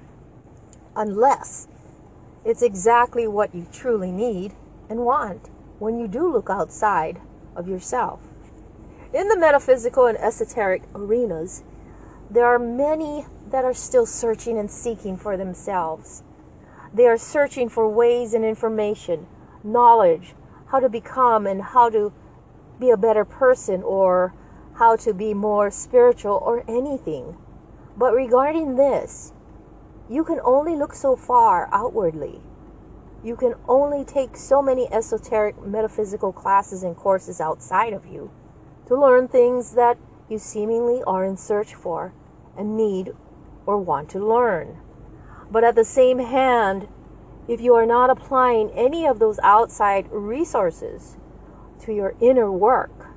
unless 0.95 1.67
it's 2.45 2.63
exactly 2.63 3.27
what 3.27 3.55
you 3.55 3.67
truly 3.73 4.13
need 4.13 4.55
and 4.89 5.01
want 5.01 5.49
when 5.79 5.99
you 5.99 6.07
do 6.07 6.31
look 6.31 6.49
outside 6.51 7.21
of 7.55 7.69
yourself. 7.69 8.21
In 9.13 9.29
the 9.29 9.39
metaphysical 9.39 10.07
and 10.07 10.19
esoteric 10.19 10.83
arenas, 10.95 11.63
there 12.31 12.47
are 12.47 12.59
many 12.59 13.27
that 13.51 13.65
are 13.65 13.75
still 13.75 14.05
searching 14.05 14.59
and 14.59 14.71
seeking 14.71 15.17
for 15.17 15.37
themselves. 15.37 16.23
They 16.93 17.07
are 17.07 17.17
searching 17.17 17.69
for 17.69 17.89
ways 17.89 18.35
and 18.35 18.45
information, 18.45 19.27
knowledge, 19.63 20.35
how 20.69 20.81
to 20.81 20.89
become 20.89 21.47
and 21.47 21.63
how 21.63 21.91
to 21.91 22.13
be 22.79 22.91
a 22.91 22.97
better 22.97 23.25
person 23.25 23.83
or 23.83 24.35
how 24.79 24.97
to 24.97 25.15
be 25.15 25.33
more 25.33 25.71
spiritual 25.71 26.43
or 26.45 26.65
anything. 26.69 27.37
But 27.97 28.13
regarding 28.13 28.77
this, 28.77 29.33
you 30.09 30.23
can 30.25 30.41
only 30.45 30.77
look 30.77 30.95
so 30.95 31.17
far 31.17 31.69
outwardly. 31.73 32.41
You 33.25 33.37
can 33.37 33.55
only 33.67 34.05
take 34.05 34.37
so 34.37 34.63
many 34.63 34.87
esoteric 34.93 35.61
metaphysical 35.65 36.33
classes 36.33 36.83
and 36.83 36.95
courses 36.95 37.41
outside 37.41 37.93
of 37.93 38.07
you 38.07 38.31
to 38.87 39.01
learn 39.01 39.27
things 39.29 39.75
that 39.75 39.99
you 40.29 40.39
seemingly 40.39 41.03
are 41.07 41.25
in 41.25 41.37
search 41.37 41.75
for 41.75 42.13
and 42.57 42.77
need 42.77 43.13
or 43.65 43.79
want 43.79 44.09
to 44.11 44.25
learn. 44.25 44.79
But 45.51 45.65
at 45.65 45.75
the 45.75 45.85
same 45.85 46.19
hand, 46.19 46.89
if 47.49 47.61
you 47.61 47.75
are 47.75 47.87
not 47.87 48.11
applying 48.11 48.71
any 48.71 49.07
of 49.07 49.19
those 49.19 49.39
outside 49.43 50.07
resources 50.11 51.17
to 51.81 51.93
your 51.93 52.15
inner 52.21 52.51
work, 52.51 53.09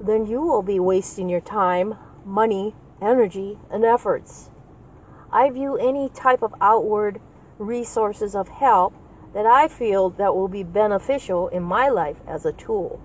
then 0.00 0.26
you 0.26 0.40
will 0.40 0.62
be 0.62 0.78
wasting 0.78 1.28
your 1.28 1.40
time, 1.40 1.94
money, 2.24 2.74
energy, 3.00 3.58
and 3.70 3.84
efforts. 3.84 4.50
I 5.32 5.50
view 5.50 5.76
any 5.76 6.08
type 6.08 6.42
of 6.42 6.54
outward 6.60 7.20
resources 7.58 8.34
of 8.34 8.48
help 8.48 8.94
that 9.32 9.46
I 9.46 9.68
feel 9.68 10.10
that 10.10 10.34
will 10.34 10.48
be 10.48 10.62
beneficial 10.62 11.48
in 11.48 11.62
my 11.62 11.88
life 11.88 12.16
as 12.26 12.44
a 12.44 12.52
tool. 12.52 13.00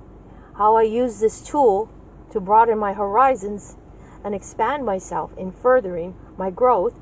How 0.57 0.75
I 0.75 0.83
use 0.83 1.19
this 1.19 1.41
tool 1.41 1.89
to 2.31 2.39
broaden 2.39 2.79
my 2.79 2.93
horizons 2.93 3.77
and 4.23 4.33
expand 4.33 4.85
myself 4.85 5.31
in 5.37 5.51
furthering 5.51 6.15
my 6.37 6.49
growth 6.49 6.99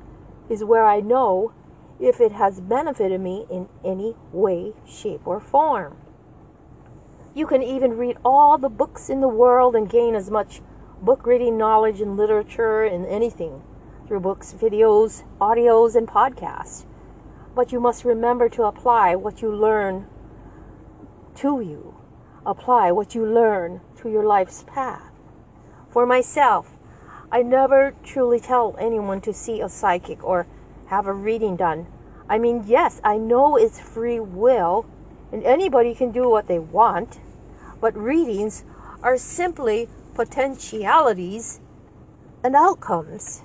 is 0.49 0.63
where 0.63 0.85
I 0.85 0.99
know 0.99 1.53
if 2.00 2.19
it 2.19 2.31
has 2.33 2.59
benefited 2.59 3.21
me 3.21 3.45
in 3.50 3.67
any 3.83 4.15
way, 4.31 4.73
shape, 4.85 5.25
or 5.25 5.39
form. 5.39 5.97
You 7.33 7.47
can 7.47 7.63
even 7.63 7.97
read 7.97 8.17
all 8.23 8.57
the 8.57 8.69
books 8.69 9.09
in 9.09 9.21
the 9.21 9.27
world 9.27 9.75
and 9.75 9.89
gain 9.89 10.13
as 10.15 10.29
much 10.29 10.62
book 11.01 11.25
reading 11.25 11.57
knowledge 11.57 12.00
and 12.00 12.15
literature 12.15 12.83
and 12.83 13.05
anything 13.05 13.62
through 14.07 14.19
books, 14.19 14.53
videos, 14.53 15.23
audios, 15.39 15.95
and 15.95 16.07
podcasts. 16.07 16.85
But 17.55 17.71
you 17.71 17.79
must 17.79 18.05
remember 18.05 18.50
to 18.50 18.63
apply 18.63 19.15
what 19.15 19.41
you 19.41 19.53
learn 19.53 20.07
to 21.35 21.62
you. 21.62 21.95
Apply 22.45 22.91
what 22.91 23.15
you 23.15 23.25
learn 23.25 23.81
to 23.97 24.09
your 24.09 24.25
life's 24.25 24.63
path. 24.67 25.12
For 25.89 26.05
myself, 26.05 26.77
I 27.31 27.41
never 27.41 27.95
truly 28.03 28.39
tell 28.39 28.75
anyone 28.79 29.21
to 29.21 29.33
see 29.33 29.62
a 29.62 29.69
psychic 29.69 30.23
or 30.23 30.45
have 30.93 31.07
a 31.07 31.13
reading 31.13 31.55
done. 31.55 31.88
I 32.29 32.38
mean, 32.38 32.63
yes, 32.67 33.01
I 33.03 33.17
know 33.17 33.57
it's 33.57 33.79
free 33.79 34.19
will 34.19 34.85
and 35.31 35.43
anybody 35.43 35.95
can 35.95 36.12
do 36.12 36.29
what 36.29 36.47
they 36.47 36.59
want, 36.59 37.19
but 37.81 37.97
readings 37.97 38.63
are 39.01 39.17
simply 39.17 39.89
potentialities 40.13 41.59
and 42.43 42.55
outcomes 42.55 43.41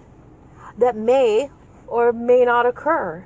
that 0.77 0.95
may 0.95 1.51
or 1.87 2.13
may 2.13 2.45
not 2.45 2.67
occur. 2.67 3.25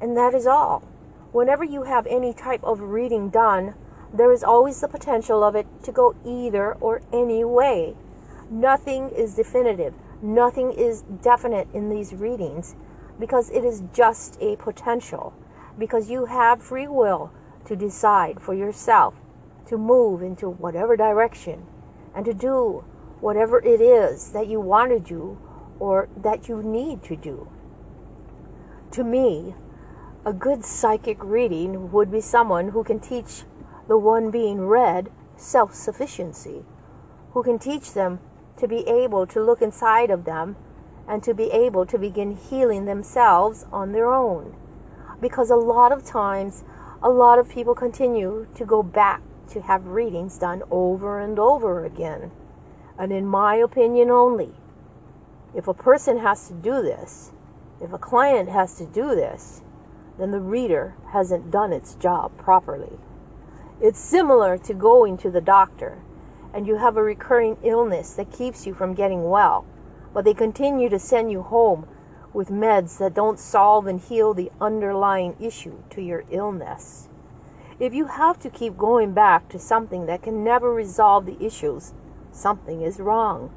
And 0.00 0.16
that 0.16 0.32
is 0.32 0.46
all. 0.46 0.84
Whenever 1.32 1.64
you 1.64 1.82
have 1.82 2.06
any 2.06 2.32
type 2.32 2.62
of 2.62 2.80
reading 2.80 3.30
done, 3.30 3.74
there 4.14 4.32
is 4.32 4.44
always 4.44 4.80
the 4.80 4.88
potential 4.88 5.42
of 5.42 5.56
it 5.56 5.66
to 5.82 5.90
go 5.92 6.14
either 6.24 6.74
or 6.74 7.02
any 7.12 7.44
way. 7.44 7.96
Nothing 8.48 9.10
is 9.10 9.34
definitive, 9.34 9.94
nothing 10.22 10.72
is 10.72 11.02
definite 11.02 11.66
in 11.74 11.90
these 11.90 12.14
readings 12.14 12.76
because 13.20 13.50
it 13.50 13.64
is 13.64 13.82
just 13.92 14.36
a 14.40 14.56
potential. 14.56 15.34
Because 15.78 16.10
you 16.10 16.24
have 16.24 16.62
free 16.62 16.88
will 16.88 17.30
to 17.66 17.76
decide 17.76 18.40
for 18.40 18.54
yourself 18.54 19.14
to 19.66 19.78
move 19.78 20.22
into 20.22 20.48
whatever 20.48 20.96
direction 20.96 21.64
and 22.14 22.24
to 22.24 22.34
do 22.34 22.84
whatever 23.20 23.60
it 23.60 23.80
is 23.80 24.32
that 24.32 24.48
you 24.48 24.58
want 24.58 24.90
to 24.90 24.98
do 24.98 25.38
or 25.78 26.08
that 26.16 26.48
you 26.48 26.62
need 26.62 27.02
to 27.04 27.14
do. 27.14 27.48
To 28.92 29.04
me, 29.04 29.54
a 30.24 30.32
good 30.32 30.64
psychic 30.64 31.22
reading 31.22 31.92
would 31.92 32.10
be 32.10 32.20
someone 32.20 32.70
who 32.70 32.82
can 32.82 32.98
teach 32.98 33.44
the 33.86 33.96
one 33.96 34.30
being 34.30 34.60
read 34.60 35.10
self 35.36 35.74
sufficiency, 35.74 36.64
who 37.32 37.42
can 37.42 37.58
teach 37.58 37.92
them 37.92 38.20
to 38.56 38.66
be 38.68 38.86
able 38.88 39.26
to 39.28 39.40
look 39.42 39.62
inside 39.62 40.10
of 40.10 40.24
them 40.24 40.56
and 41.10 41.24
to 41.24 41.34
be 41.34 41.50
able 41.50 41.84
to 41.84 41.98
begin 41.98 42.36
healing 42.36 42.84
themselves 42.84 43.66
on 43.72 43.90
their 43.90 44.12
own. 44.12 44.54
Because 45.20 45.50
a 45.50 45.56
lot 45.56 45.90
of 45.90 46.04
times, 46.04 46.62
a 47.02 47.10
lot 47.10 47.40
of 47.40 47.50
people 47.50 47.74
continue 47.74 48.46
to 48.54 48.64
go 48.64 48.80
back 48.80 49.20
to 49.48 49.60
have 49.62 49.88
readings 49.88 50.38
done 50.38 50.62
over 50.70 51.18
and 51.18 51.36
over 51.36 51.84
again. 51.84 52.30
And 52.96 53.12
in 53.12 53.26
my 53.26 53.56
opinion 53.56 54.08
only, 54.08 54.52
if 55.52 55.66
a 55.66 55.74
person 55.74 56.18
has 56.18 56.46
to 56.46 56.54
do 56.54 56.80
this, 56.80 57.32
if 57.80 57.92
a 57.92 57.98
client 57.98 58.48
has 58.48 58.76
to 58.76 58.86
do 58.86 59.16
this, 59.16 59.62
then 60.16 60.30
the 60.30 60.38
reader 60.38 60.94
hasn't 61.12 61.50
done 61.50 61.72
its 61.72 61.96
job 61.96 62.38
properly. 62.38 63.00
It's 63.80 63.98
similar 63.98 64.56
to 64.58 64.74
going 64.74 65.16
to 65.18 65.30
the 65.30 65.40
doctor 65.40 65.98
and 66.52 66.66
you 66.66 66.76
have 66.76 66.96
a 66.96 67.02
recurring 67.02 67.56
illness 67.64 68.14
that 68.14 68.32
keeps 68.32 68.66
you 68.66 68.74
from 68.74 68.94
getting 68.94 69.28
well, 69.28 69.64
but 70.12 70.24
they 70.24 70.34
continue 70.34 70.88
to 70.88 70.98
send 70.98 71.30
you 71.30 71.42
home 71.42 71.86
with 72.32 72.48
meds 72.48 72.98
that 72.98 73.14
don't 73.14 73.38
solve 73.38 73.86
and 73.86 74.00
heal 74.00 74.34
the 74.34 74.50
underlying 74.60 75.34
issue 75.40 75.82
to 75.90 76.00
your 76.00 76.24
illness. 76.30 77.08
If 77.78 77.94
you 77.94 78.06
have 78.06 78.38
to 78.40 78.50
keep 78.50 78.76
going 78.76 79.14
back 79.14 79.48
to 79.48 79.58
something 79.58 80.06
that 80.06 80.22
can 80.22 80.44
never 80.44 80.72
resolve 80.72 81.26
the 81.26 81.42
issues, 81.44 81.94
something 82.30 82.82
is 82.82 83.00
wrong. 83.00 83.50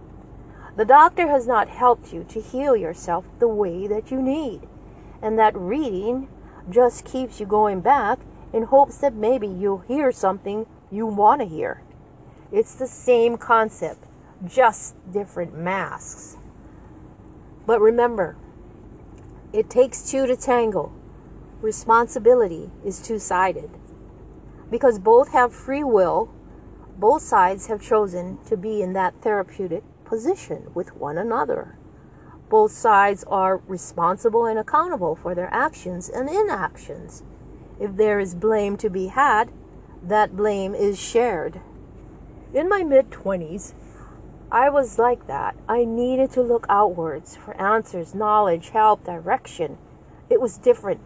The 0.76 0.86
doctor 0.86 1.28
has 1.28 1.46
not 1.46 1.70
helped 1.70 2.14
you 2.14 2.24
to 2.30 2.42
heal 2.42 2.76
yourself 2.76 3.26
the 3.40 3.48
way 3.48 3.86
that 3.86 4.10
you 4.10 4.22
need, 4.22 4.62
and 5.22 5.38
that 5.38 5.56
reading 5.56 6.30
just 6.70 7.06
keeps 7.06 7.40
you 7.40 7.46
going 7.46 7.82
back 7.82 8.20
in 8.54 8.64
hopes 8.64 8.98
that 8.98 9.14
maybe 9.14 9.48
you'll 9.48 9.80
hear 9.80 10.12
something 10.12 10.66
you 10.90 11.06
want 11.06 11.42
to 11.42 11.48
hear. 11.48 11.84
It's 12.52 12.76
the 12.76 12.88
same 12.88 13.38
concept, 13.38 14.06
just 14.48 14.96
different 15.12 15.56
masks. 15.56 16.38
But 17.66 17.82
remember, 17.82 18.36
it 19.54 19.70
takes 19.70 20.10
two 20.10 20.28
to 20.28 20.36
tango. 20.36 20.92
Responsibility 21.62 22.72
is 22.84 23.02
two 23.02 23.20
sided. 23.20 23.70
Because 24.70 25.00
both 25.00 25.30
have 25.30 25.54
free 25.54 25.84
will, 25.84 26.34
both 26.98 27.22
sides 27.22 27.68
have 27.68 27.82
chosen 27.82 28.40
to 28.46 28.58
be 28.58 28.82
in 28.82 28.94
that 28.94 29.22
therapeutic 29.22 29.84
position 30.04 30.72
with 30.74 30.96
one 30.96 31.18
another. 31.18 31.78
Both 32.50 32.72
sides 32.72 33.24
are 33.26 33.62
responsible 33.68 34.46
and 34.46 34.60
accountable 34.60 35.16
for 35.16 35.34
their 35.34 35.52
actions 35.54 36.10
and 36.10 36.30
inactions. 36.30 37.24
If 37.80 37.96
there 37.96 38.20
is 38.20 38.36
blame 38.36 38.78
to 38.78 38.90
be 38.90 39.08
had, 39.08 39.52
that 40.04 40.36
blame 40.36 40.76
is 40.76 41.00
shared. 41.00 41.62
In 42.54 42.70
my 42.70 42.84
mid 42.84 43.10
20s, 43.10 43.74
I 44.54 44.70
was 44.70 45.00
like 45.00 45.26
that. 45.26 45.56
I 45.68 45.84
needed 45.84 46.30
to 46.34 46.44
look 46.44 46.68
outwards 46.70 47.36
for 47.36 47.60
answers, 47.60 48.14
knowledge, 48.14 48.70
help, 48.70 49.04
direction. 49.04 49.80
It 50.30 50.40
was 50.40 50.60
different. 50.60 51.02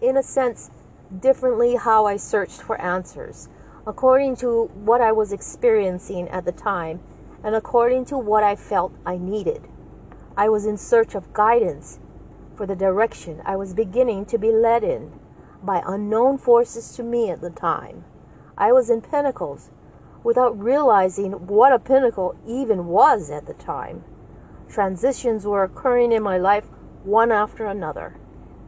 In 0.00 0.16
a 0.16 0.22
sense, 0.22 0.70
differently 1.18 1.74
how 1.74 2.06
I 2.06 2.16
searched 2.16 2.62
for 2.62 2.80
answers, 2.80 3.48
according 3.84 4.36
to 4.36 4.70
what 4.74 5.00
I 5.00 5.10
was 5.10 5.32
experiencing 5.32 6.28
at 6.28 6.44
the 6.44 6.52
time 6.52 7.00
and 7.42 7.56
according 7.56 8.04
to 8.06 8.16
what 8.16 8.44
I 8.44 8.54
felt 8.54 8.92
I 9.04 9.16
needed. 9.16 9.66
I 10.36 10.48
was 10.48 10.66
in 10.66 10.76
search 10.76 11.16
of 11.16 11.32
guidance 11.32 11.98
for 12.54 12.64
the 12.64 12.76
direction 12.76 13.42
I 13.44 13.56
was 13.56 13.74
beginning 13.74 14.24
to 14.26 14.38
be 14.38 14.52
led 14.52 14.84
in 14.84 15.18
by 15.64 15.82
unknown 15.84 16.38
forces 16.38 16.94
to 16.94 17.02
me 17.02 17.28
at 17.28 17.40
the 17.40 17.50
time. 17.50 18.04
I 18.56 18.70
was 18.70 18.88
in 18.88 19.00
pinnacles 19.00 19.72
without 20.22 20.58
realizing 20.58 21.32
what 21.32 21.72
a 21.72 21.78
pinnacle 21.78 22.36
even 22.46 22.86
was 22.86 23.30
at 23.30 23.46
the 23.46 23.54
time. 23.54 24.04
Transitions 24.68 25.46
were 25.46 25.64
occurring 25.64 26.12
in 26.12 26.22
my 26.22 26.38
life 26.38 26.66
one 27.02 27.32
after 27.32 27.66
another, 27.66 28.16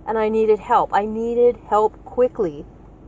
and 0.07 0.19
I 0.19 0.29
needed 0.29 0.59
help. 0.59 0.91
I 0.93 1.05
needed 1.05 1.59
help 1.69 2.03
quickly, 2.05 2.65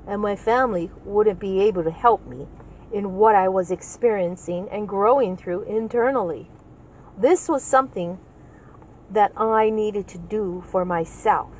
and 0.06 0.20
my 0.20 0.36
family 0.36 0.90
wouldn't 1.04 1.40
be 1.40 1.60
able 1.60 1.82
to 1.84 1.90
help 1.90 2.26
me 2.26 2.46
in 2.92 3.16
what 3.16 3.34
I 3.34 3.48
was 3.48 3.70
experiencing 3.70 4.68
and 4.70 4.88
growing 4.88 5.36
through 5.36 5.62
internally. 5.62 6.48
This 7.18 7.48
was 7.48 7.62
something 7.62 8.18
that 9.10 9.32
I 9.36 9.70
needed 9.70 10.06
to 10.08 10.18
do 10.18 10.62
for 10.70 10.84
myself. 10.84 11.50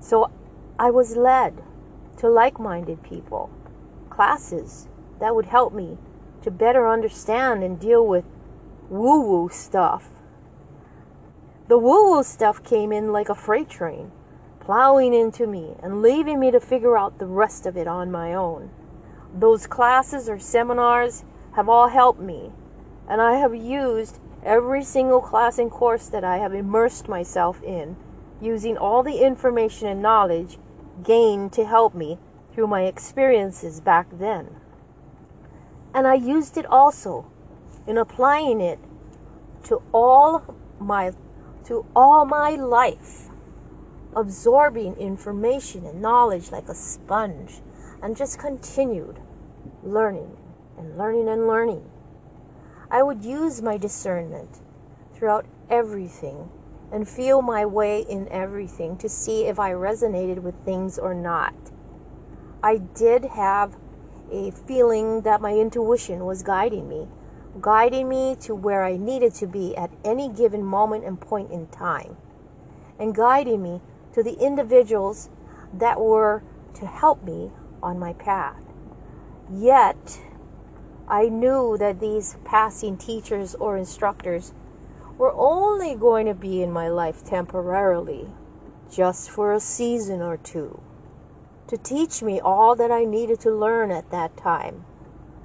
So 0.00 0.30
I 0.78 0.90
was 0.90 1.16
led 1.16 1.62
to 2.18 2.28
like 2.28 2.60
minded 2.60 3.02
people, 3.02 3.50
classes, 4.10 4.88
that 5.20 5.34
would 5.34 5.46
help 5.46 5.72
me 5.72 5.98
to 6.42 6.50
better 6.50 6.88
understand 6.88 7.62
and 7.62 7.80
deal 7.80 8.06
with 8.06 8.24
woo 8.88 9.20
woo 9.20 9.48
stuff. 9.48 10.10
The 11.68 11.78
woo 11.78 12.12
woo 12.12 12.22
stuff 12.22 12.62
came 12.62 12.92
in 12.92 13.12
like 13.12 13.28
a 13.28 13.34
freight 13.34 13.68
train, 13.68 14.12
plowing 14.60 15.12
into 15.12 15.46
me 15.46 15.74
and 15.82 16.02
leaving 16.02 16.38
me 16.38 16.50
to 16.50 16.60
figure 16.60 16.96
out 16.96 17.18
the 17.18 17.26
rest 17.26 17.66
of 17.66 17.76
it 17.76 17.88
on 17.88 18.12
my 18.12 18.32
own. 18.34 18.70
Those 19.34 19.66
classes 19.66 20.28
or 20.28 20.38
seminars 20.38 21.24
have 21.56 21.68
all 21.68 21.88
helped 21.88 22.20
me, 22.20 22.52
and 23.08 23.20
I 23.20 23.36
have 23.36 23.54
used 23.54 24.20
every 24.44 24.84
single 24.84 25.20
class 25.20 25.58
and 25.58 25.70
course 25.70 26.06
that 26.08 26.22
I 26.22 26.38
have 26.38 26.54
immersed 26.54 27.08
myself 27.08 27.62
in, 27.62 27.96
using 28.40 28.76
all 28.76 29.02
the 29.02 29.18
information 29.24 29.88
and 29.88 30.00
knowledge 30.00 30.58
gained 31.02 31.52
to 31.54 31.64
help 31.64 31.94
me 31.94 32.18
through 32.52 32.68
my 32.68 32.82
experiences 32.82 33.80
back 33.80 34.06
then. 34.12 34.56
And 35.94 36.06
I 36.06 36.14
used 36.14 36.56
it 36.56 36.66
also 36.66 37.30
in 37.86 37.96
applying 37.96 38.60
it 38.60 38.78
to 39.64 39.82
all 39.92 40.54
my 40.78 41.12
to 41.64 41.84
all 41.96 42.24
my 42.24 42.50
life, 42.50 43.28
absorbing 44.14 44.94
information 44.96 45.84
and 45.84 46.00
knowledge 46.00 46.52
like 46.52 46.68
a 46.68 46.74
sponge, 46.74 47.60
and 48.02 48.16
just 48.16 48.38
continued 48.38 49.18
learning 49.82 50.36
and 50.78 50.96
learning 50.96 51.28
and 51.28 51.48
learning. 51.48 51.90
I 52.88 53.02
would 53.02 53.24
use 53.24 53.62
my 53.62 53.76
discernment 53.76 54.60
throughout 55.14 55.46
everything 55.68 56.48
and 56.92 57.08
feel 57.08 57.42
my 57.42 57.66
way 57.66 58.02
in 58.08 58.28
everything 58.28 58.96
to 58.98 59.08
see 59.08 59.46
if 59.46 59.58
I 59.58 59.72
resonated 59.72 60.38
with 60.38 60.54
things 60.64 60.98
or 60.98 61.14
not. 61.14 61.54
I 62.62 62.78
did 62.78 63.24
have 63.24 63.76
a 64.30 64.50
feeling 64.50 65.22
that 65.22 65.40
my 65.40 65.52
intuition 65.52 66.24
was 66.24 66.42
guiding 66.42 66.88
me, 66.88 67.08
guiding 67.60 68.08
me 68.08 68.36
to 68.40 68.54
where 68.54 68.84
I 68.84 68.96
needed 68.96 69.34
to 69.34 69.46
be 69.46 69.76
at 69.76 69.90
any 70.04 70.28
given 70.28 70.64
moment 70.64 71.04
and 71.04 71.20
point 71.20 71.50
in 71.50 71.66
time, 71.68 72.16
and 72.98 73.14
guiding 73.14 73.62
me 73.62 73.80
to 74.12 74.22
the 74.22 74.34
individuals 74.34 75.30
that 75.72 76.00
were 76.00 76.42
to 76.74 76.86
help 76.86 77.22
me 77.24 77.50
on 77.82 77.98
my 77.98 78.12
path. 78.14 78.60
Yet, 79.50 80.20
I 81.08 81.28
knew 81.28 81.76
that 81.78 82.00
these 82.00 82.36
passing 82.44 82.96
teachers 82.96 83.54
or 83.54 83.76
instructors 83.76 84.52
were 85.16 85.32
only 85.34 85.94
going 85.94 86.26
to 86.26 86.34
be 86.34 86.62
in 86.62 86.72
my 86.72 86.88
life 86.88 87.24
temporarily, 87.24 88.28
just 88.90 89.30
for 89.30 89.52
a 89.52 89.60
season 89.60 90.20
or 90.20 90.36
two 90.36 90.80
to 91.68 91.76
teach 91.76 92.22
me 92.22 92.40
all 92.40 92.76
that 92.76 92.90
I 92.90 93.04
needed 93.04 93.40
to 93.40 93.50
learn 93.50 93.90
at 93.90 94.10
that 94.10 94.36
time. 94.36 94.84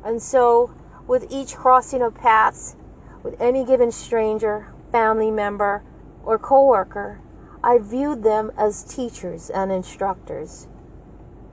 And 0.03 0.21
so, 0.21 0.73
with 1.07 1.31
each 1.31 1.55
crossing 1.55 2.01
of 2.01 2.15
paths, 2.15 2.75
with 3.23 3.39
any 3.39 3.65
given 3.65 3.91
stranger, 3.91 4.73
family 4.91 5.31
member, 5.31 5.83
or 6.23 6.37
coworker, 6.37 7.19
I 7.63 7.77
viewed 7.77 8.23
them 8.23 8.51
as 8.57 8.83
teachers 8.83 9.49
and 9.49 9.71
instructors, 9.71 10.67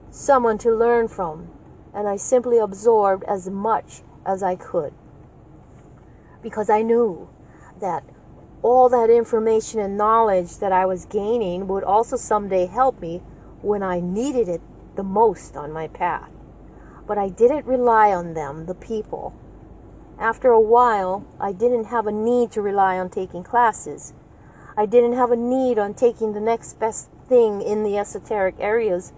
someone 0.09 0.57
to 0.59 0.71
learn 0.75 1.07
from, 1.07 1.49
and 1.93 2.07
I 2.07 2.15
simply 2.15 2.57
absorbed 2.57 3.23
as 3.25 3.49
much 3.49 4.01
as 4.25 4.41
I 4.41 4.55
could. 4.55 4.93
Because 6.41 6.69
I 6.69 6.81
knew 6.81 7.29
that 7.79 8.03
all 8.61 8.89
that 8.89 9.09
information 9.09 9.79
and 9.79 9.97
knowledge 9.97 10.57
that 10.57 10.71
I 10.71 10.85
was 10.85 11.05
gaining 11.05 11.67
would 11.67 11.83
also 11.83 12.17
someday 12.17 12.65
help 12.65 12.99
me 12.99 13.21
when 13.61 13.83
I 13.83 13.99
needed 13.99 14.47
it 14.47 14.61
the 14.95 15.03
most 15.03 15.55
on 15.55 15.71
my 15.71 15.87
path. 15.87 16.29
But 17.07 17.17
I 17.17 17.29
didn't 17.29 17.65
rely 17.65 18.13
on 18.13 18.33
them, 18.33 18.65
the 18.65 18.75
people. 18.75 19.33
After 20.19 20.51
a 20.51 20.59
while, 20.59 21.25
I 21.39 21.53
didn't 21.53 21.85
have 21.85 22.05
a 22.05 22.11
need 22.11 22.51
to 22.51 22.61
rely 22.61 22.99
on 22.99 23.09
taking 23.09 23.43
classes. 23.43 24.13
I 24.75 24.85
didn't 24.85 25.13
have 25.13 25.31
a 25.31 25.35
need 25.35 25.79
on 25.79 25.93
taking 25.93 26.33
the 26.33 26.41
next 26.41 26.79
best 26.79 27.09
thing 27.27 27.61
in 27.61 27.83
the 27.83 27.97
esoteric 27.97 28.55
areas 28.59 29.13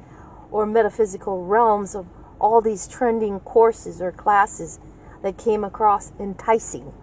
or 0.52 0.66
metaphysical 0.66 1.46
realms 1.46 1.96
of 1.96 2.08
all 2.40 2.62
these 2.62 2.88
trending 2.88 3.40
courses 3.40 4.02
or 4.02 4.12
classes 4.12 4.80
that 5.22 5.38
came 5.38 5.64
across 5.64 6.12
enticing. 6.20 6.94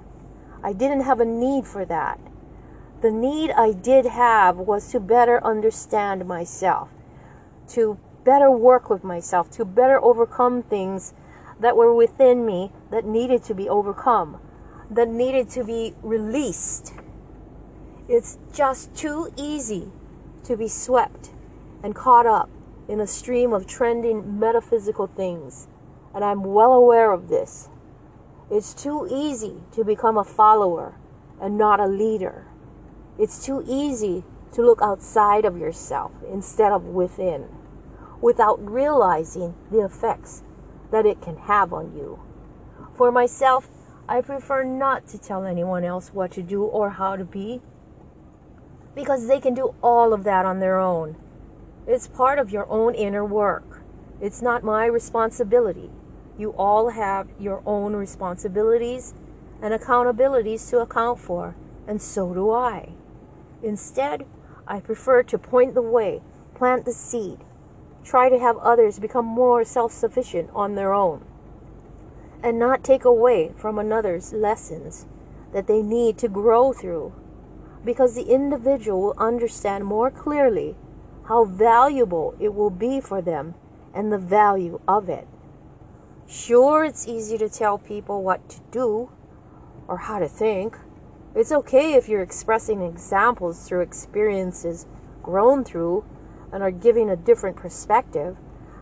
I 0.62 0.72
didn't 0.72 1.02
have 1.02 1.20
a 1.20 1.24
need 1.24 1.66
for 1.66 1.84
that. 1.84 2.20
The 3.00 3.10
need 3.10 3.52
I 3.52 3.72
did 3.72 4.06
have 4.06 4.56
was 4.56 4.90
to 4.90 5.00
better 5.00 5.42
understand 5.44 6.26
myself, 6.26 6.88
to 7.70 7.98
better 8.24 8.50
work 8.50 8.90
with 8.90 9.04
myself, 9.04 9.50
to 9.50 9.64
better 9.64 10.02
overcome 10.04 10.62
things 10.62 11.14
that 11.60 11.76
were 11.76 11.94
within 11.94 12.44
me 12.44 12.72
that 12.90 13.04
needed 13.04 13.42
to 13.44 13.54
be 13.54 13.68
overcome, 13.68 14.38
that 14.90 15.08
needed 15.08 15.48
to 15.50 15.64
be 15.64 15.94
released. 16.02 16.92
It's 18.08 18.38
just 18.52 18.94
too 18.94 19.32
easy 19.36 19.90
to 20.44 20.56
be 20.56 20.68
swept 20.68 21.30
and 21.82 21.94
caught 21.94 22.26
up 22.26 22.48
in 22.88 23.00
a 23.00 23.06
stream 23.06 23.52
of 23.52 23.66
trending 23.66 24.38
metaphysical 24.38 25.06
things, 25.06 25.68
and 26.14 26.24
I'm 26.24 26.42
well 26.42 26.72
aware 26.72 27.12
of 27.12 27.28
this. 27.28 27.68
It's 28.50 28.72
too 28.72 29.06
easy 29.10 29.62
to 29.72 29.84
become 29.84 30.16
a 30.16 30.24
follower 30.24 30.94
and 31.40 31.58
not 31.58 31.80
a 31.80 31.86
leader. 31.86 32.46
It's 33.18 33.44
too 33.44 33.62
easy 33.66 34.24
to 34.52 34.62
look 34.62 34.80
outside 34.80 35.44
of 35.44 35.58
yourself 35.58 36.12
instead 36.30 36.72
of 36.72 36.84
within 36.84 37.46
without 38.20 38.64
realizing 38.64 39.54
the 39.70 39.84
effects 39.84 40.42
that 40.90 41.06
it 41.06 41.20
can 41.20 41.36
have 41.36 41.72
on 41.72 41.94
you. 41.94 42.18
For 42.94 43.12
myself, 43.12 43.68
I 44.08 44.22
prefer 44.22 44.64
not 44.64 45.06
to 45.08 45.18
tell 45.18 45.44
anyone 45.44 45.84
else 45.84 46.12
what 46.12 46.32
to 46.32 46.42
do 46.42 46.62
or 46.62 46.90
how 46.90 47.16
to 47.16 47.24
be 47.24 47.60
because 48.94 49.28
they 49.28 49.38
can 49.38 49.54
do 49.54 49.74
all 49.82 50.12
of 50.12 50.24
that 50.24 50.44
on 50.44 50.58
their 50.58 50.78
own. 50.78 51.14
It's 51.86 52.08
part 52.08 52.38
of 52.38 52.50
your 52.50 52.68
own 52.68 52.94
inner 52.94 53.24
work. 53.24 53.82
It's 54.20 54.42
not 54.42 54.64
my 54.64 54.86
responsibility. 54.86 55.90
You 56.36 56.50
all 56.50 56.90
have 56.90 57.28
your 57.38 57.62
own 57.64 57.94
responsibilities 57.94 59.14
and 59.62 59.72
accountabilities 59.72 60.68
to 60.70 60.78
account 60.78 61.20
for, 61.20 61.54
and 61.86 62.02
so 62.02 62.34
do 62.34 62.50
I. 62.50 62.90
Instead, 63.62 64.26
I 64.66 64.80
prefer 64.80 65.22
to 65.24 65.38
point 65.38 65.74
the 65.74 65.82
way, 65.82 66.20
plant 66.54 66.84
the 66.84 66.92
seed, 66.92 67.38
try 68.04 68.28
to 68.28 68.38
have 68.38 68.56
others 68.58 68.98
become 68.98 69.24
more 69.24 69.64
self 69.64 69.92
sufficient 69.92 70.50
on 70.54 70.74
their 70.74 70.92
own 70.94 71.24
and 72.42 72.58
not 72.58 72.84
take 72.84 73.04
away 73.04 73.52
from 73.56 73.78
another's 73.78 74.32
lessons 74.32 75.06
that 75.52 75.66
they 75.66 75.82
need 75.82 76.16
to 76.18 76.28
grow 76.28 76.72
through 76.72 77.12
because 77.84 78.14
the 78.14 78.32
individual 78.32 79.00
will 79.00 79.14
understand 79.18 79.84
more 79.84 80.10
clearly 80.10 80.76
how 81.26 81.44
valuable 81.44 82.34
it 82.40 82.54
will 82.54 82.70
be 82.70 83.00
for 83.00 83.20
them 83.20 83.54
and 83.94 84.12
the 84.12 84.18
value 84.18 84.80
of 84.86 85.08
it. 85.08 85.26
Sure, 86.26 86.84
it's 86.84 87.08
easy 87.08 87.38
to 87.38 87.48
tell 87.48 87.78
people 87.78 88.22
what 88.22 88.48
to 88.48 88.60
do 88.70 89.10
or 89.86 89.98
how 89.98 90.18
to 90.18 90.28
think. 90.28 90.76
It's 91.34 91.52
okay 91.52 91.94
if 91.94 92.08
you're 92.08 92.22
expressing 92.22 92.82
examples 92.82 93.66
through 93.66 93.80
experiences 93.80 94.86
grown 95.22 95.64
through 95.64 96.04
and 96.52 96.62
are 96.62 96.70
giving 96.70 97.10
a 97.10 97.16
different 97.16 97.56
perspective 97.56 98.36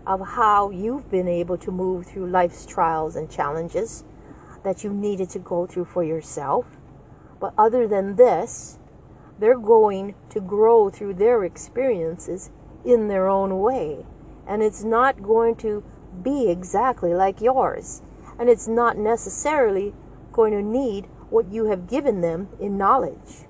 of 0.06 0.20
how 0.20 0.70
you've 0.70 1.10
been 1.10 1.28
able 1.28 1.58
to 1.58 1.70
move 1.72 2.06
through 2.06 2.28
life's 2.28 2.64
trials 2.64 3.16
and 3.16 3.30
challenges 3.30 4.04
that 4.62 4.84
you 4.84 4.92
needed 4.92 5.28
to 5.30 5.38
go 5.38 5.66
through 5.66 5.84
for 5.84 6.04
yourself. 6.04 6.66
But 7.40 7.52
other 7.58 7.86
than 7.86 8.16
this, 8.16 8.78
they're 9.38 9.58
going 9.58 10.14
to 10.30 10.40
grow 10.40 10.90
through 10.90 11.14
their 11.14 11.44
experiences 11.44 12.50
in 12.84 13.08
their 13.08 13.28
own 13.28 13.60
way. 13.60 14.06
And 14.46 14.62
it's 14.62 14.84
not 14.84 15.22
going 15.22 15.56
to 15.56 15.84
be 16.22 16.48
exactly 16.48 17.14
like 17.14 17.40
yours. 17.40 18.02
And 18.38 18.48
it's 18.48 18.68
not 18.68 18.96
necessarily 18.96 19.92
going 20.32 20.52
to 20.52 20.62
need 20.62 21.06
what 21.30 21.52
you 21.52 21.66
have 21.66 21.88
given 21.88 22.20
them 22.20 22.48
in 22.60 22.78
knowledge. 22.78 23.46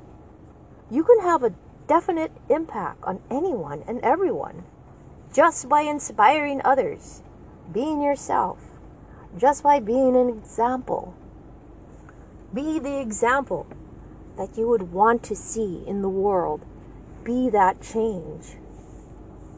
You 0.90 1.04
can 1.04 1.20
have 1.20 1.42
a 1.42 1.52
definite 1.86 2.32
impact 2.48 3.02
on 3.04 3.20
anyone 3.30 3.82
and 3.86 4.00
everyone 4.00 4.64
just 5.32 5.68
by 5.68 5.82
inspiring 5.82 6.62
others, 6.64 7.22
being 7.72 8.00
yourself, 8.00 8.58
just 9.36 9.62
by 9.62 9.78
being 9.78 10.16
an 10.16 10.28
example. 10.28 11.14
Be 12.54 12.78
the 12.78 13.00
example 13.00 13.66
that 14.38 14.56
you 14.56 14.66
would 14.68 14.92
want 14.92 15.22
to 15.24 15.36
see 15.36 15.82
in 15.86 16.00
the 16.00 16.08
world. 16.08 16.64
Be 17.22 17.50
that 17.50 17.82
change. 17.82 18.56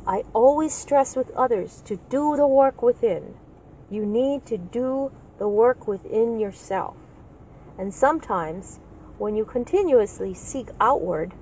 I 0.07 0.25
always 0.33 0.75
stress 0.75 1.15
with 1.15 1.31
others 1.33 1.83
to 1.85 1.97
do 2.09 2.35
the 2.37 2.47
work 2.47 2.83
within. 2.83 3.35
You 3.91 4.05
need 4.05 4.47
to 4.47 4.59
do 4.59 5.13
the 5.39 5.49
work 5.49 5.87
within 5.87 6.41
yourself. 6.41 6.97
And 7.79 7.95
sometimes, 7.95 8.81
when 9.19 9.37
you 9.37 9.45
continuously 9.45 10.35
seek 10.35 10.71
outward, 10.81 11.35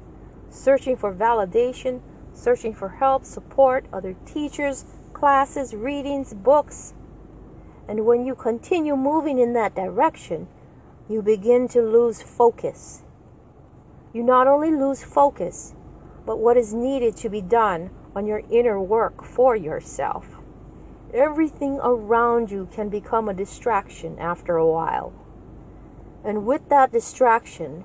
searching 0.50 0.96
for 0.96 1.12
validation, 1.12 2.00
searching 2.32 2.74
for 2.74 2.88
help, 2.88 3.24
support, 3.24 3.86
other 3.92 4.14
teachers, 4.24 4.84
classes, 5.12 5.74
readings, 5.74 6.34
books. 6.34 6.94
And 7.88 8.04
when 8.04 8.26
you 8.26 8.34
continue 8.34 8.96
moving 8.96 9.38
in 9.38 9.52
that 9.54 9.74
direction, 9.74 10.48
you 11.08 11.22
begin 11.22 11.68
to 11.68 11.80
lose 11.80 12.20
focus. 12.20 13.02
You 14.12 14.22
not 14.22 14.46
only 14.46 14.70
lose 14.70 15.04
focus, 15.04 15.74
but 16.24 16.38
what 16.38 16.56
is 16.56 16.74
needed 16.74 17.16
to 17.18 17.28
be 17.28 17.40
done 17.40 17.90
on 18.14 18.26
your 18.26 18.42
inner 18.50 18.80
work 18.80 19.22
for 19.24 19.54
yourself. 19.54 20.26
Everything 21.14 21.78
around 21.82 22.50
you 22.50 22.68
can 22.72 22.88
become 22.88 23.28
a 23.28 23.34
distraction 23.34 24.18
after 24.18 24.56
a 24.56 24.66
while. 24.66 25.12
And 26.24 26.44
with 26.44 26.68
that 26.68 26.92
distraction, 26.92 27.84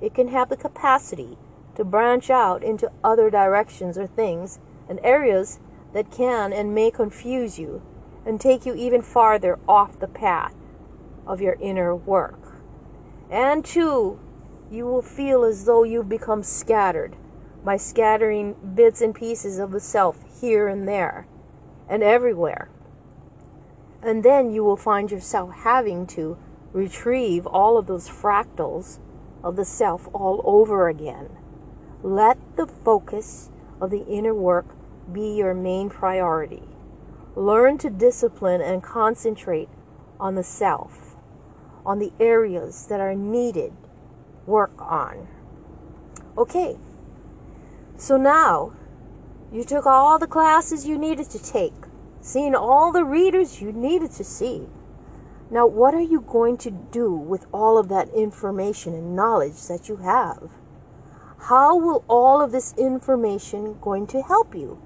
it 0.00 0.14
can 0.14 0.28
have 0.28 0.48
the 0.48 0.56
capacity 0.56 1.36
to 1.80 1.84
branch 1.86 2.28
out 2.28 2.62
into 2.62 2.92
other 3.02 3.30
directions 3.30 3.96
or 3.96 4.06
things 4.06 4.58
and 4.86 5.00
areas 5.02 5.60
that 5.94 6.10
can 6.10 6.52
and 6.52 6.74
may 6.74 6.90
confuse 6.90 7.58
you 7.58 7.80
and 8.26 8.38
take 8.38 8.66
you 8.66 8.74
even 8.74 9.00
farther 9.00 9.58
off 9.66 9.98
the 9.98 10.06
path 10.06 10.54
of 11.26 11.40
your 11.40 11.56
inner 11.58 11.96
work. 11.96 12.60
And 13.30 13.64
two, 13.64 14.20
you 14.70 14.84
will 14.84 15.00
feel 15.00 15.42
as 15.42 15.64
though 15.64 15.82
you've 15.82 16.10
become 16.10 16.42
scattered 16.42 17.16
by 17.64 17.78
scattering 17.78 18.54
bits 18.74 19.00
and 19.00 19.14
pieces 19.14 19.58
of 19.58 19.70
the 19.70 19.80
self 19.80 20.18
here 20.38 20.68
and 20.68 20.86
there 20.86 21.26
and 21.88 22.02
everywhere. 22.02 22.68
And 24.02 24.22
then 24.22 24.50
you 24.50 24.62
will 24.64 24.76
find 24.76 25.10
yourself 25.10 25.50
having 25.50 26.06
to 26.08 26.36
retrieve 26.74 27.46
all 27.46 27.78
of 27.78 27.86
those 27.86 28.06
fractals 28.06 28.98
of 29.42 29.56
the 29.56 29.64
self 29.64 30.10
all 30.12 30.42
over 30.44 30.86
again. 30.86 31.38
Let 32.02 32.38
the 32.56 32.66
focus 32.66 33.50
of 33.80 33.90
the 33.90 34.06
inner 34.06 34.34
work 34.34 34.66
be 35.12 35.36
your 35.36 35.54
main 35.54 35.90
priority. 35.90 36.62
Learn 37.36 37.78
to 37.78 37.90
discipline 37.90 38.60
and 38.60 38.82
concentrate 38.82 39.68
on 40.18 40.34
the 40.34 40.42
self, 40.42 41.16
on 41.84 41.98
the 41.98 42.12
areas 42.18 42.86
that 42.86 43.00
are 43.00 43.14
needed 43.14 43.72
work 44.46 44.72
on. 44.78 45.28
Okay, 46.38 46.78
so 47.96 48.16
now 48.16 48.72
you 49.52 49.64
took 49.64 49.84
all 49.84 50.18
the 50.18 50.26
classes 50.26 50.86
you 50.86 50.96
needed 50.96 51.28
to 51.30 51.42
take, 51.42 51.74
seen 52.20 52.54
all 52.54 52.92
the 52.92 53.04
readers 53.04 53.60
you 53.60 53.72
needed 53.72 54.12
to 54.12 54.24
see. 54.24 54.68
Now, 55.50 55.66
what 55.66 55.94
are 55.94 56.00
you 56.00 56.20
going 56.20 56.56
to 56.58 56.70
do 56.70 57.12
with 57.12 57.46
all 57.52 57.76
of 57.76 57.88
that 57.88 58.08
information 58.10 58.94
and 58.94 59.16
knowledge 59.16 59.66
that 59.66 59.88
you 59.88 59.96
have? 59.96 60.50
How 61.44 61.74
will 61.74 62.04
all 62.06 62.42
of 62.42 62.52
this 62.52 62.74
information 62.76 63.78
going 63.80 64.06
to 64.08 64.22
help 64.22 64.54
you? 64.54 64.80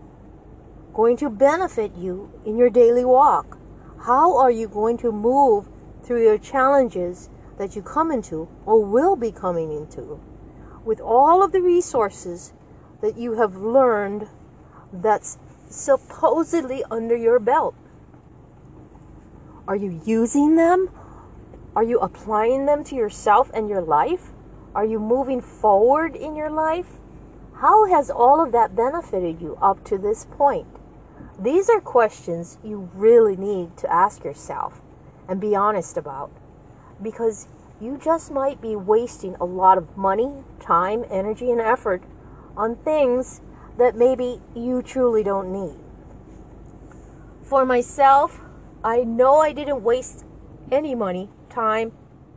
Going 0.94 1.16
to 1.16 1.28
benefit 1.28 1.96
you 1.96 2.32
in 2.46 2.56
your 2.56 2.70
daily 2.70 3.04
walk? 3.04 3.58
How 4.02 4.38
are 4.38 4.52
you 4.52 4.68
going 4.68 4.96
to 4.98 5.10
move 5.10 5.68
through 6.04 6.22
your 6.22 6.38
challenges 6.38 7.28
that 7.58 7.74
you 7.74 7.82
come 7.82 8.12
into 8.12 8.48
or 8.64 8.84
will 8.84 9.16
be 9.16 9.32
coming 9.32 9.72
into? 9.72 10.20
With 10.84 11.00
all 11.00 11.42
of 11.42 11.50
the 11.50 11.60
resources 11.60 12.52
that 13.00 13.18
you 13.18 13.34
have 13.34 13.56
learned 13.56 14.28
that's 14.92 15.38
supposedly 15.68 16.84
under 16.88 17.16
your 17.16 17.40
belt. 17.40 17.74
Are 19.66 19.76
you 19.76 20.00
using 20.06 20.54
them? 20.54 20.90
Are 21.74 21.82
you 21.82 21.98
applying 21.98 22.66
them 22.66 22.84
to 22.84 22.94
yourself 22.94 23.50
and 23.52 23.68
your 23.68 23.82
life? 23.82 24.33
Are 24.74 24.84
you 24.84 24.98
moving 24.98 25.40
forward 25.40 26.16
in 26.16 26.34
your 26.34 26.50
life? 26.50 26.98
How 27.58 27.86
has 27.86 28.10
all 28.10 28.42
of 28.42 28.50
that 28.52 28.74
benefited 28.74 29.40
you 29.40 29.56
up 29.62 29.84
to 29.84 29.96
this 29.96 30.26
point? 30.26 30.66
These 31.38 31.70
are 31.70 31.80
questions 31.80 32.58
you 32.64 32.90
really 32.94 33.36
need 33.36 33.76
to 33.78 33.92
ask 33.92 34.24
yourself 34.24 34.80
and 35.28 35.40
be 35.40 35.54
honest 35.54 35.96
about 35.96 36.30
because 37.00 37.46
you 37.80 37.98
just 38.02 38.32
might 38.32 38.60
be 38.60 38.74
wasting 38.74 39.36
a 39.36 39.44
lot 39.44 39.78
of 39.78 39.96
money, 39.96 40.42
time, 40.58 41.04
energy, 41.08 41.50
and 41.50 41.60
effort 41.60 42.02
on 42.56 42.76
things 42.76 43.40
that 43.78 43.96
maybe 43.96 44.40
you 44.54 44.82
truly 44.82 45.22
don't 45.22 45.52
need. 45.52 45.76
For 47.42 47.64
myself, 47.64 48.40
I 48.82 49.04
know 49.04 49.38
I 49.38 49.52
didn't 49.52 49.82
waste 49.82 50.24
any 50.70 50.94
money, 50.94 51.28
time, 51.48 51.92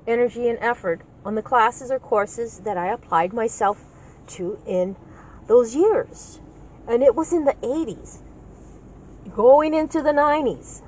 energy, 0.05 0.47
and 0.47 0.57
effort 0.59 1.01
on 1.27 1.35
the 1.35 1.41
classes 1.41 1.91
or 1.91 1.99
courses 1.99 2.59
that 2.59 2.77
I 2.77 2.87
applied 2.87 3.33
myself 3.33 3.83
to 4.27 4.57
in 4.65 4.95
those 5.47 5.75
years. 5.75 6.39
And 6.87 7.03
it 7.03 7.15
was 7.15 7.33
in 7.33 7.43
the 7.43 7.55
80s, 7.61 8.19
going 9.35 9.73
into 9.73 10.01
the 10.01 10.13
90s. 10.13 10.83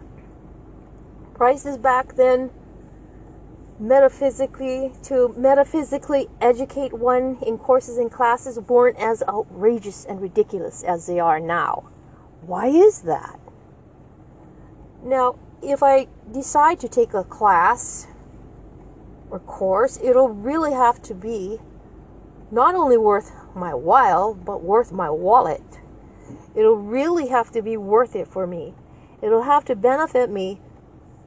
Prices 1.33 1.77
back 1.77 2.15
then, 2.15 2.51
metaphysically, 3.81 4.93
to 5.03 5.33
metaphysically 5.35 6.29
educate 6.39 6.93
one 6.93 7.37
in 7.45 7.57
courses 7.57 7.97
and 7.97 8.09
classes 8.09 8.57
weren't 8.61 8.97
as 8.97 9.21
outrageous 9.27 10.05
and 10.05 10.21
ridiculous 10.21 10.83
as 10.83 11.05
they 11.05 11.19
are 11.19 11.41
now. 11.41 11.89
Why 12.43 12.67
is 12.67 13.01
that? 13.01 13.41
Now, 15.03 15.35
if 15.61 15.83
I 15.83 16.07
decide 16.31 16.79
to 16.79 16.87
take 16.87 17.13
a 17.13 17.25
class 17.25 18.07
or 19.29 19.39
course, 19.39 19.99
it'll 20.01 20.29
really 20.29 20.73
have 20.73 21.01
to 21.03 21.13
be 21.13 21.59
not 22.51 22.75
only 22.75 22.97
worth 22.97 23.31
my 23.55 23.73
while, 23.73 24.33
but 24.33 24.63
worth 24.63 24.91
my 24.91 25.09
wallet. 25.09 25.79
It'll 26.55 26.77
really 26.77 27.27
have 27.27 27.51
to 27.51 27.61
be 27.61 27.77
worth 27.77 28.15
it 28.15 28.27
for 28.27 28.47
me. 28.47 28.73
It'll 29.21 29.43
have 29.43 29.65
to 29.65 29.75
benefit 29.75 30.29
me 30.29 30.59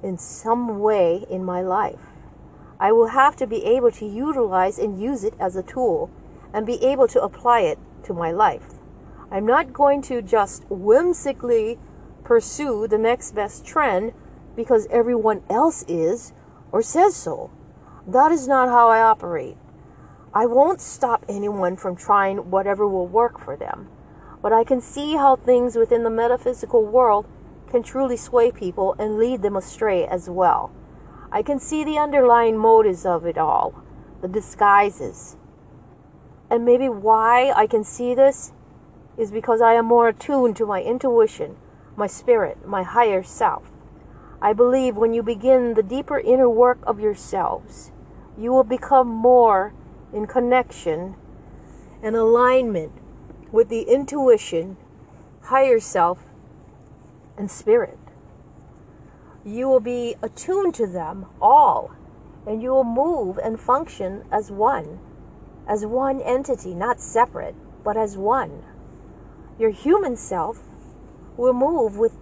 in 0.03 0.19
some 0.19 0.81
way 0.81 1.25
in 1.31 1.45
my 1.45 1.63
life. 1.63 2.01
I 2.81 2.91
will 2.91 3.09
have 3.09 3.37
to 3.37 3.47
be 3.47 3.65
able 3.65 3.93
to 3.93 4.07
utilize 4.07 4.79
and 4.79 5.01
use 5.01 5.23
it 5.23 5.35
as 5.39 5.55
a 5.55 5.63
tool 5.63 6.11
and 6.53 6.67
be 6.67 6.83
able 6.85 7.07
to 7.09 7.23
apply 7.23 7.61
it 7.61 7.79
to 8.05 8.13
my 8.13 8.33
life. 8.33 8.75
I'm 9.31 9.47
not 9.47 9.73
going 9.73 10.03
to 10.03 10.21
just 10.21 10.65
whimsically 10.69 11.79
pursue 12.25 12.87
the 12.89 12.99
next 12.99 13.35
best 13.35 13.65
trend 13.65 14.13
because 14.57 14.87
everyone 14.91 15.43
else 15.49 15.85
is 15.87 16.33
or 16.73 16.83
says 16.83 17.15
so. 17.15 17.51
That 18.07 18.33
is 18.33 18.49
not 18.49 18.69
how 18.69 18.89
I 18.89 19.01
operate. 19.01 19.57
I 20.35 20.47
won't 20.47 20.81
stop 20.81 21.25
anyone 21.29 21.77
from 21.77 21.95
trying 21.95 22.51
whatever 22.51 22.89
will 22.89 23.07
work 23.07 23.39
for 23.39 23.57
them, 23.57 23.89
but 24.41 24.53
I 24.53 24.65
can 24.65 24.81
see 24.81 25.15
how 25.15 25.37
things 25.37 25.77
within 25.77 26.03
the 26.03 26.11
metaphysical 26.11 26.85
world 26.85 27.27
can 27.69 27.83
truly 27.83 28.17
sway 28.17 28.51
people 28.51 28.95
and 28.99 29.19
lead 29.19 29.43
them 29.43 29.57
astray 29.57 30.07
as 30.07 30.29
well. 30.29 30.73
I 31.31 31.43
can 31.43 31.59
see 31.59 31.85
the 31.85 31.99
underlying 31.99 32.59
motives 32.59 33.07
of 33.07 33.25
it 33.25 33.39
all, 33.39 33.83
the 34.21 34.29
disguises. 34.29 35.37
And 36.51 36.65
maybe 36.65 36.89
why 36.89 37.53
I 37.53 37.67
can 37.67 37.85
see 37.85 38.15
this 38.15 38.53
is 39.17 39.31
because 39.31 39.63
I 39.63 39.75
am 39.75 39.87
more 39.87 40.09
attuned 40.09 40.57
to 40.57 40.67
my 40.67 40.83
intuition, 40.83 41.57
my 41.97 42.07
spirit, 42.07 42.67
my 42.67 42.83
higher 42.83 43.23
self. 43.23 43.72
I 44.43 44.53
believe 44.53 44.97
when 44.97 45.15
you 45.15 45.23
begin 45.23 45.75
the 45.75 45.85
deeper 45.85 46.19
inner 46.19 46.51
work 46.51 46.81
of 46.85 46.99
yourselves, 46.99 47.93
you 48.37 48.51
will 48.51 48.65
become 48.65 49.07
more 49.07 49.73
in 50.13 50.27
connection 50.27 51.15
and 52.03 52.17
alignment 52.17 52.91
with 53.53 53.69
the 53.69 53.83
intuition, 53.83 54.79
higher 55.43 55.79
self, 55.79 56.25
and 57.39 57.49
spirit. 57.49 58.01
You 59.45 59.69
will 59.69 59.79
be 59.79 60.17
attuned 60.21 60.75
to 60.75 60.89
them 60.89 61.27
all, 61.41 61.93
and 62.45 62.61
you 62.61 62.71
will 62.71 62.83
move 62.83 63.39
and 63.39 63.61
function 63.61 64.25
as 64.33 64.51
one, 64.51 64.99
as 65.69 65.87
one 65.87 66.21
entity, 66.21 66.75
not 66.75 67.01
separate, 67.01 67.55
but 67.85 67.97
as 67.97 68.19
one. 68.19 68.65
Your 69.57 69.71
human 69.71 70.17
self 70.17 70.65
will 71.37 71.55
move 71.55 71.97
with 71.97 72.17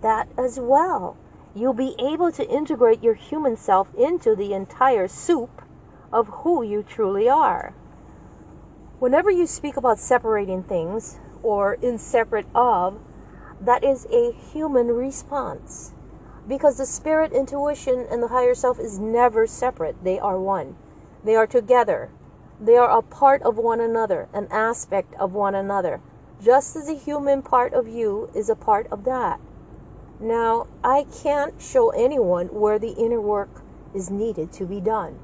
that 0.00 0.30
as 0.38 0.58
well 0.58 1.18
you'll 1.56 1.72
be 1.72 1.94
able 1.98 2.30
to 2.30 2.46
integrate 2.48 3.02
your 3.02 3.14
human 3.14 3.56
self 3.56 3.88
into 3.94 4.36
the 4.36 4.52
entire 4.52 5.08
soup 5.08 5.62
of 6.12 6.28
who 6.28 6.62
you 6.62 6.82
truly 6.82 7.28
are. 7.28 7.72
Whenever 8.98 9.30
you 9.30 9.46
speak 9.46 9.76
about 9.76 9.98
separating 9.98 10.62
things 10.62 11.18
or 11.42 11.74
in 11.74 11.96
separate 11.96 12.46
of, 12.54 13.00
that 13.58 13.82
is 13.82 14.06
a 14.12 14.32
human 14.32 14.88
response. 14.88 15.94
Because 16.46 16.76
the 16.76 16.86
spirit, 16.86 17.32
intuition, 17.32 18.06
and 18.10 18.22
the 18.22 18.28
higher 18.28 18.54
self 18.54 18.78
is 18.78 18.98
never 18.98 19.46
separate. 19.46 20.04
They 20.04 20.18
are 20.18 20.38
one. 20.38 20.76
They 21.24 21.36
are 21.36 21.46
together. 21.46 22.10
They 22.60 22.76
are 22.76 22.98
a 22.98 23.02
part 23.02 23.42
of 23.42 23.56
one 23.56 23.80
another, 23.80 24.28
an 24.32 24.46
aspect 24.50 25.14
of 25.14 25.32
one 25.32 25.54
another. 25.54 26.00
Just 26.42 26.76
as 26.76 26.88
a 26.88 26.94
human 26.94 27.40
part 27.40 27.72
of 27.72 27.88
you 27.88 28.30
is 28.34 28.50
a 28.50 28.56
part 28.56 28.86
of 28.88 29.04
that. 29.04 29.40
Now, 30.20 30.66
I 30.82 31.04
can't 31.22 31.60
show 31.60 31.90
anyone 31.90 32.46
where 32.48 32.78
the 32.78 32.92
inner 32.92 33.20
work 33.20 33.62
is 33.94 34.10
needed 34.10 34.50
to 34.52 34.64
be 34.64 34.80
done 34.80 35.18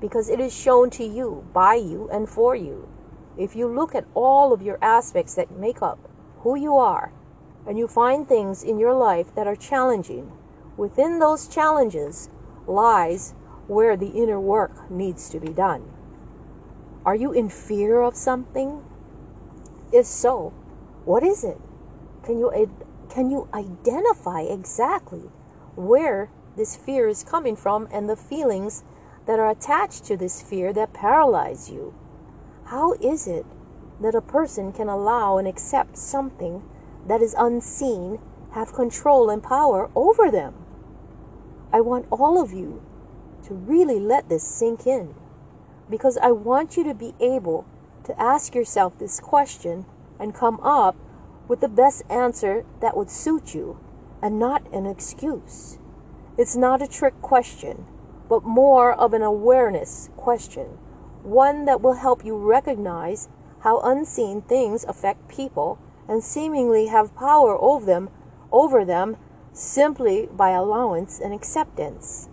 because 0.00 0.28
it 0.28 0.38
is 0.38 0.54
shown 0.54 0.90
to 0.90 1.04
you, 1.04 1.44
by 1.52 1.74
you, 1.74 2.08
and 2.12 2.28
for 2.28 2.54
you. 2.54 2.88
If 3.36 3.56
you 3.56 3.66
look 3.66 3.94
at 3.94 4.06
all 4.14 4.52
of 4.52 4.62
your 4.62 4.78
aspects 4.80 5.34
that 5.34 5.50
make 5.50 5.82
up 5.82 5.98
who 6.40 6.56
you 6.56 6.76
are, 6.76 7.12
and 7.66 7.76
you 7.76 7.88
find 7.88 8.26
things 8.26 8.62
in 8.62 8.78
your 8.78 8.94
life 8.94 9.34
that 9.34 9.46
are 9.46 9.56
challenging, 9.56 10.32
within 10.76 11.18
those 11.18 11.48
challenges 11.48 12.30
lies 12.66 13.34
where 13.66 13.96
the 13.96 14.10
inner 14.10 14.40
work 14.40 14.90
needs 14.90 15.28
to 15.30 15.40
be 15.40 15.52
done. 15.52 15.90
Are 17.04 17.14
you 17.14 17.32
in 17.32 17.48
fear 17.48 18.00
of 18.00 18.14
something? 18.14 18.84
If 19.92 20.06
so, 20.06 20.52
what 21.04 21.22
is 21.22 21.42
it? 21.42 21.58
Can 22.22 22.38
you 22.38 22.50
can 23.18 23.32
you 23.32 23.48
identify 23.52 24.42
exactly 24.42 25.28
where 25.74 26.30
this 26.56 26.76
fear 26.76 27.08
is 27.08 27.24
coming 27.24 27.56
from 27.56 27.88
and 27.90 28.08
the 28.08 28.14
feelings 28.14 28.84
that 29.26 29.40
are 29.40 29.50
attached 29.50 30.04
to 30.04 30.16
this 30.16 30.40
fear 30.40 30.72
that 30.72 30.92
paralyze 30.92 31.68
you? 31.68 31.92
How 32.66 32.92
is 33.00 33.26
it 33.26 33.44
that 34.00 34.14
a 34.14 34.20
person 34.20 34.72
can 34.72 34.88
allow 34.88 35.36
and 35.36 35.48
accept 35.48 35.96
something 35.96 36.62
that 37.08 37.20
is 37.20 37.34
unseen 37.36 38.20
have 38.52 38.72
control 38.72 39.30
and 39.30 39.42
power 39.42 39.90
over 39.96 40.30
them? 40.30 40.54
I 41.72 41.80
want 41.80 42.06
all 42.12 42.40
of 42.40 42.52
you 42.52 42.80
to 43.48 43.54
really 43.54 43.98
let 43.98 44.28
this 44.28 44.44
sink 44.44 44.86
in 44.86 45.16
because 45.90 46.18
I 46.18 46.30
want 46.30 46.76
you 46.76 46.84
to 46.84 46.94
be 46.94 47.14
able 47.18 47.66
to 48.04 48.20
ask 48.20 48.54
yourself 48.54 48.96
this 48.96 49.18
question 49.18 49.86
and 50.20 50.32
come 50.32 50.60
up 50.60 50.94
with 51.48 51.60
the 51.60 51.68
best 51.68 52.02
answer 52.10 52.64
that 52.80 52.96
would 52.96 53.10
suit 53.10 53.54
you 53.54 53.80
and 54.22 54.38
not 54.38 54.62
an 54.72 54.86
excuse. 54.86 55.78
It's 56.36 56.54
not 56.54 56.82
a 56.82 56.86
trick 56.86 57.20
question, 57.20 57.86
but 58.28 58.44
more 58.44 58.92
of 58.92 59.12
an 59.14 59.22
awareness 59.22 60.10
question, 60.16 60.78
one 61.22 61.64
that 61.64 61.80
will 61.80 61.94
help 61.94 62.24
you 62.24 62.36
recognize 62.36 63.28
how 63.60 63.80
unseen 63.80 64.42
things 64.42 64.84
affect 64.84 65.28
people 65.28 65.78
and 66.06 66.22
seemingly 66.22 66.86
have 66.86 67.16
power 67.16 67.56
over 67.60 67.84
them 67.84 68.10
over 68.52 68.84
them 68.84 69.16
simply 69.52 70.28
by 70.32 70.50
allowance 70.50 71.20
and 71.20 71.34
acceptance. 71.34 72.28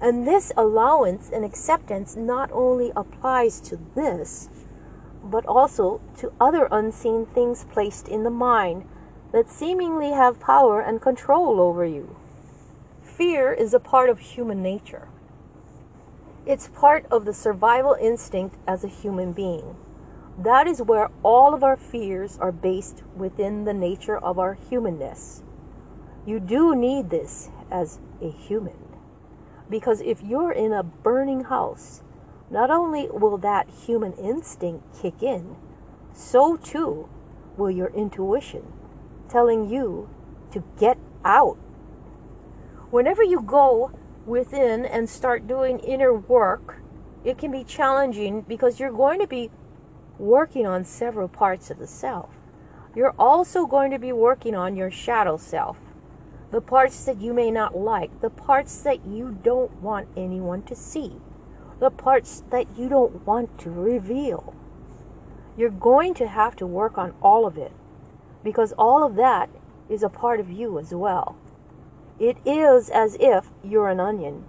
And 0.00 0.26
this 0.26 0.52
allowance 0.56 1.30
and 1.30 1.44
acceptance 1.44 2.16
not 2.16 2.50
only 2.52 2.92
applies 2.96 3.60
to 3.62 3.78
this, 3.94 4.48
but 5.30 5.46
also 5.46 6.00
to 6.18 6.32
other 6.40 6.68
unseen 6.70 7.26
things 7.26 7.64
placed 7.72 8.08
in 8.08 8.24
the 8.24 8.30
mind 8.30 8.84
that 9.32 9.48
seemingly 9.48 10.10
have 10.10 10.40
power 10.40 10.80
and 10.80 11.00
control 11.00 11.60
over 11.60 11.84
you. 11.84 12.16
Fear 13.02 13.52
is 13.52 13.72
a 13.72 13.80
part 13.80 14.10
of 14.10 14.18
human 14.18 14.62
nature. 14.62 15.08
It's 16.46 16.68
part 16.68 17.06
of 17.10 17.26
the 17.26 17.34
survival 17.34 17.96
instinct 18.00 18.56
as 18.66 18.82
a 18.82 18.88
human 18.88 19.32
being. 19.32 19.76
That 20.38 20.66
is 20.66 20.80
where 20.80 21.10
all 21.22 21.54
of 21.54 21.62
our 21.62 21.76
fears 21.76 22.38
are 22.38 22.50
based 22.50 23.02
within 23.14 23.64
the 23.64 23.74
nature 23.74 24.16
of 24.16 24.38
our 24.38 24.54
humanness. 24.54 25.42
You 26.26 26.40
do 26.40 26.74
need 26.74 27.10
this 27.10 27.50
as 27.70 27.98
a 28.22 28.30
human. 28.30 28.78
Because 29.68 30.00
if 30.00 30.22
you're 30.22 30.52
in 30.52 30.72
a 30.72 30.82
burning 30.82 31.44
house 31.44 32.02
not 32.50 32.70
only 32.70 33.08
will 33.08 33.38
that 33.38 33.70
human 33.86 34.12
instinct 34.14 34.84
kick 35.00 35.22
in, 35.22 35.56
so 36.12 36.56
too 36.56 37.08
will 37.56 37.70
your 37.70 37.90
intuition 37.90 38.72
telling 39.28 39.70
you 39.70 40.08
to 40.50 40.64
get 40.78 40.98
out. 41.24 41.56
Whenever 42.90 43.22
you 43.22 43.40
go 43.40 43.92
within 44.26 44.84
and 44.84 45.08
start 45.08 45.46
doing 45.46 45.78
inner 45.78 46.12
work, 46.12 46.78
it 47.24 47.38
can 47.38 47.52
be 47.52 47.62
challenging 47.62 48.40
because 48.42 48.80
you're 48.80 48.90
going 48.90 49.20
to 49.20 49.26
be 49.28 49.50
working 50.18 50.66
on 50.66 50.84
several 50.84 51.28
parts 51.28 51.70
of 51.70 51.78
the 51.78 51.86
self. 51.86 52.30
You're 52.96 53.14
also 53.16 53.66
going 53.66 53.92
to 53.92 53.98
be 53.98 54.10
working 54.10 54.56
on 54.56 54.74
your 54.74 54.90
shadow 54.90 55.36
self, 55.36 55.78
the 56.50 56.60
parts 56.60 57.04
that 57.04 57.20
you 57.20 57.32
may 57.32 57.52
not 57.52 57.76
like, 57.76 58.20
the 58.20 58.30
parts 58.30 58.82
that 58.82 59.06
you 59.06 59.38
don't 59.44 59.72
want 59.80 60.08
anyone 60.16 60.62
to 60.62 60.74
see 60.74 61.12
the 61.80 61.90
parts 61.90 62.44
that 62.50 62.66
you 62.78 62.88
don't 62.88 63.26
want 63.26 63.58
to 63.58 63.70
reveal. 63.70 64.54
You're 65.56 65.70
going 65.70 66.12
to 66.14 66.28
have 66.28 66.54
to 66.56 66.66
work 66.66 66.98
on 66.98 67.14
all 67.22 67.46
of 67.46 67.56
it 67.56 67.72
because 68.44 68.72
all 68.78 69.02
of 69.02 69.16
that 69.16 69.48
is 69.88 70.02
a 70.02 70.08
part 70.08 70.40
of 70.40 70.50
you 70.50 70.78
as 70.78 70.94
well. 70.94 71.36
It 72.18 72.36
is 72.44 72.90
as 72.90 73.16
if 73.18 73.46
you're 73.64 73.88
an 73.88 73.98
onion, 73.98 74.44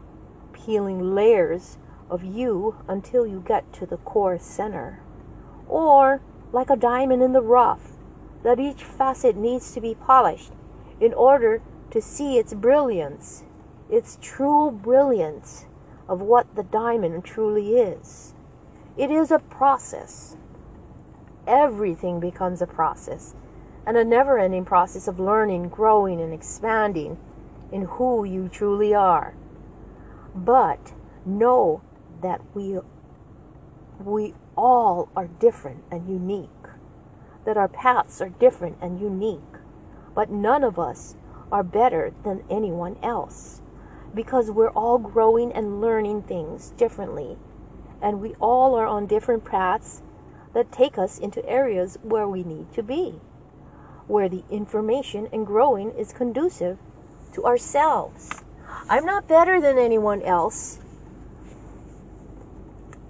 peeling 0.52 1.16
layers 1.16 1.78
of 2.10 2.24
you 2.24 2.76
until 2.88 3.26
you 3.26 3.42
get 3.46 3.72
to 3.74 3.86
the 3.86 3.98
core 3.98 4.38
center. 4.38 5.00
Or 5.70 6.22
like 6.52 6.70
a 6.70 6.76
diamond 6.76 7.24
in 7.24 7.32
the 7.32 7.42
rough, 7.42 7.94
that 8.44 8.60
each 8.60 8.84
facet 8.84 9.38
needs 9.38 9.74
to 9.74 9.80
be 9.80 9.96
polished 9.96 10.52
in 11.00 11.14
order 11.14 11.62
to 11.92 12.02
see 12.02 12.38
its 12.38 12.54
brilliance, 12.54 13.44
its 13.90 14.18
true 14.22 14.70
brilliance 14.70 15.66
of 16.12 16.20
what 16.22 16.56
the 16.56 16.64
diamond 16.64 17.24
truly 17.24 17.78
is. 17.78 18.34
It 18.98 19.10
is 19.10 19.32
a 19.32 19.40
process. 19.40 20.36
Everything 21.48 22.20
becomes 22.20 22.62
a 22.62 22.68
process, 22.68 23.34
and 23.88 23.96
a 23.96 24.04
never 24.04 24.38
ending 24.38 24.66
process 24.66 25.08
of 25.08 25.22
learning, 25.22 25.70
growing, 25.70 26.20
and 26.20 26.34
expanding 26.34 27.18
in 27.72 27.84
who 27.84 28.26
you 28.26 28.50
truly 28.50 28.94
are. 28.94 29.34
But 30.36 30.94
know 31.26 31.82
that 32.22 32.42
we, 32.54 32.78
we 34.04 34.34
all 34.58 35.08
are 35.16 35.28
different 35.28 35.86
and 35.90 36.10
unique, 36.10 36.50
that 37.46 37.56
our 37.56 37.70
paths 37.70 38.22
are 38.22 38.30
different 38.30 38.78
and 38.82 39.00
unique, 39.00 39.40
but 40.14 40.30
none 40.30 40.66
of 40.66 40.78
us 40.78 41.16
are 41.54 41.64
better 41.64 42.14
than 42.26 42.44
anyone 42.50 42.98
else. 43.02 43.61
Because 44.14 44.52
we're 44.52 44.72
all 44.72 44.98
growing 44.98 45.52
and 45.54 45.82
learning 45.82 46.24
things 46.24 46.72
differently. 46.72 47.38
And 48.02 48.20
we 48.20 48.36
all 48.40 48.76
are 48.76 48.86
on 48.86 49.08
different 49.08 49.46
paths 49.46 50.02
that 50.54 50.72
take 50.72 50.98
us 50.98 51.18
into 51.18 51.46
areas 51.48 51.98
where 52.02 52.28
we 52.28 52.44
need 52.44 52.74
to 52.74 52.84
be, 52.84 53.20
where 54.08 54.28
the 54.28 54.44
information 54.50 55.28
and 55.32 55.46
growing 55.46 55.92
is 55.92 56.12
conducive 56.12 56.78
to 57.34 57.46
ourselves. 57.46 58.44
I'm 58.90 59.06
not 59.06 59.28
better 59.28 59.62
than 59.62 59.78
anyone 59.78 60.22
else 60.24 60.80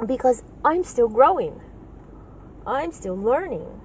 because 0.05 0.43
I'm 0.63 0.83
still 0.83 1.07
growing. 1.07 1.61
I'm 2.65 2.91
still 2.91 3.17
learning. 3.17 3.81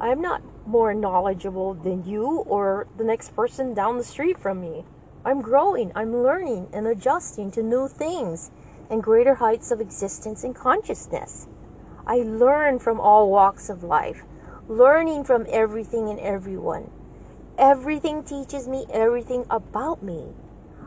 I'm 0.00 0.20
not 0.20 0.42
more 0.66 0.94
knowledgeable 0.94 1.74
than 1.74 2.04
you 2.04 2.26
or 2.46 2.86
the 2.96 3.04
next 3.04 3.34
person 3.34 3.74
down 3.74 3.98
the 3.98 4.04
street 4.04 4.38
from 4.38 4.60
me. 4.60 4.84
I'm 5.22 5.42
growing, 5.42 5.92
I'm 5.94 6.22
learning 6.22 6.68
and 6.72 6.86
adjusting 6.86 7.50
to 7.52 7.62
new 7.62 7.88
things 7.88 8.50
and 8.88 9.02
greater 9.02 9.34
heights 9.34 9.70
of 9.70 9.80
existence 9.80 10.44
and 10.44 10.54
consciousness. 10.54 11.46
I 12.06 12.16
learn 12.16 12.78
from 12.78 12.98
all 12.98 13.30
walks 13.30 13.68
of 13.68 13.84
life, 13.84 14.22
learning 14.66 15.24
from 15.24 15.46
everything 15.50 16.08
and 16.08 16.18
everyone. 16.20 16.90
Everything 17.58 18.24
teaches 18.24 18.66
me 18.66 18.86
everything 18.90 19.44
about 19.50 20.02
me. 20.02 20.32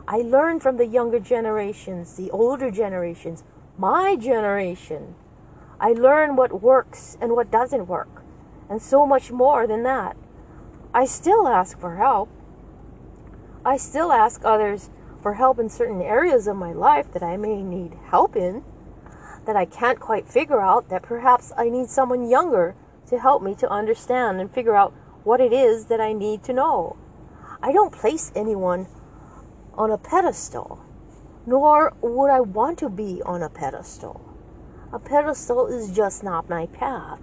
I 0.08 0.18
learn 0.18 0.58
from 0.58 0.78
the 0.78 0.86
younger 0.86 1.20
generations, 1.20 2.16
the 2.16 2.30
older 2.32 2.72
generations, 2.72 3.44
my 3.78 4.16
generation. 4.16 5.14
I 5.78 5.92
learn 5.92 6.34
what 6.34 6.60
works 6.60 7.16
and 7.20 7.32
what 7.32 7.52
doesn't 7.52 7.86
work, 7.86 8.24
and 8.68 8.82
so 8.82 9.06
much 9.06 9.30
more 9.30 9.68
than 9.68 9.84
that. 9.84 10.16
I 10.92 11.04
still 11.04 11.46
ask 11.46 11.78
for 11.78 11.96
help. 11.96 12.28
I 13.66 13.78
still 13.78 14.12
ask 14.12 14.42
others 14.44 14.90
for 15.22 15.34
help 15.34 15.58
in 15.58 15.70
certain 15.70 16.02
areas 16.02 16.46
of 16.46 16.56
my 16.56 16.74
life 16.74 17.10
that 17.12 17.22
I 17.22 17.38
may 17.38 17.62
need 17.62 17.96
help 18.10 18.36
in, 18.36 18.62
that 19.46 19.56
I 19.56 19.64
can't 19.64 19.98
quite 19.98 20.28
figure 20.28 20.60
out, 20.60 20.90
that 20.90 21.02
perhaps 21.02 21.50
I 21.56 21.70
need 21.70 21.88
someone 21.88 22.28
younger 22.28 22.76
to 23.06 23.18
help 23.18 23.42
me 23.42 23.54
to 23.54 23.70
understand 23.70 24.38
and 24.38 24.50
figure 24.50 24.76
out 24.76 24.92
what 25.22 25.40
it 25.40 25.50
is 25.50 25.86
that 25.86 25.98
I 25.98 26.12
need 26.12 26.44
to 26.44 26.52
know. 26.52 26.98
I 27.62 27.72
don't 27.72 27.92
place 27.92 28.30
anyone 28.36 28.86
on 29.72 29.90
a 29.90 29.96
pedestal, 29.96 30.84
nor 31.46 31.94
would 32.02 32.30
I 32.30 32.40
want 32.40 32.78
to 32.80 32.90
be 32.90 33.22
on 33.24 33.42
a 33.42 33.48
pedestal. 33.48 34.20
A 34.92 34.98
pedestal 34.98 35.68
is 35.68 35.96
just 35.96 36.22
not 36.22 36.50
my 36.50 36.66
path. 36.66 37.20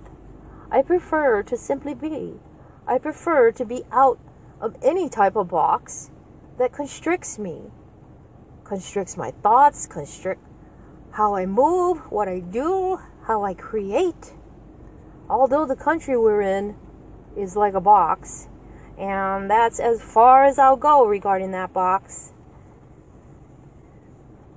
I 0.71 0.82
prefer 0.82 1.43
to 1.43 1.56
simply 1.56 1.93
be. 1.93 2.39
I 2.88 2.97
prefer 2.97 3.51
to 3.51 3.63
be 3.63 3.84
out 3.91 4.19
of 4.60 4.75
any 4.82 5.08
type 5.08 5.36
of 5.36 5.49
box 5.49 6.10
that 6.62 6.71
constricts 6.71 7.39
me, 7.39 7.60
constricts 8.63 9.17
my 9.17 9.32
thoughts, 9.32 9.88
constrict 9.88 10.41
how 11.10 11.36
I 11.36 11.47
move, 11.47 11.97
what 12.12 12.28
I 12.28 12.39
do, 12.39 13.00
how 13.24 13.43
I 13.43 13.56
create. 13.56 14.34
Although 15.28 15.65
the 15.65 15.76
country 15.76 16.15
we're 16.15 16.41
in 16.41 16.76
is 17.36 17.56
like 17.56 17.74
a 17.74 17.82
box, 17.82 18.47
and 18.95 19.50
that's 19.50 19.80
as 19.80 20.04
far 20.04 20.45
as 20.45 20.60
I'll 20.60 20.78
go 20.78 21.04
regarding 21.04 21.50
that 21.52 21.74
box. 21.74 22.32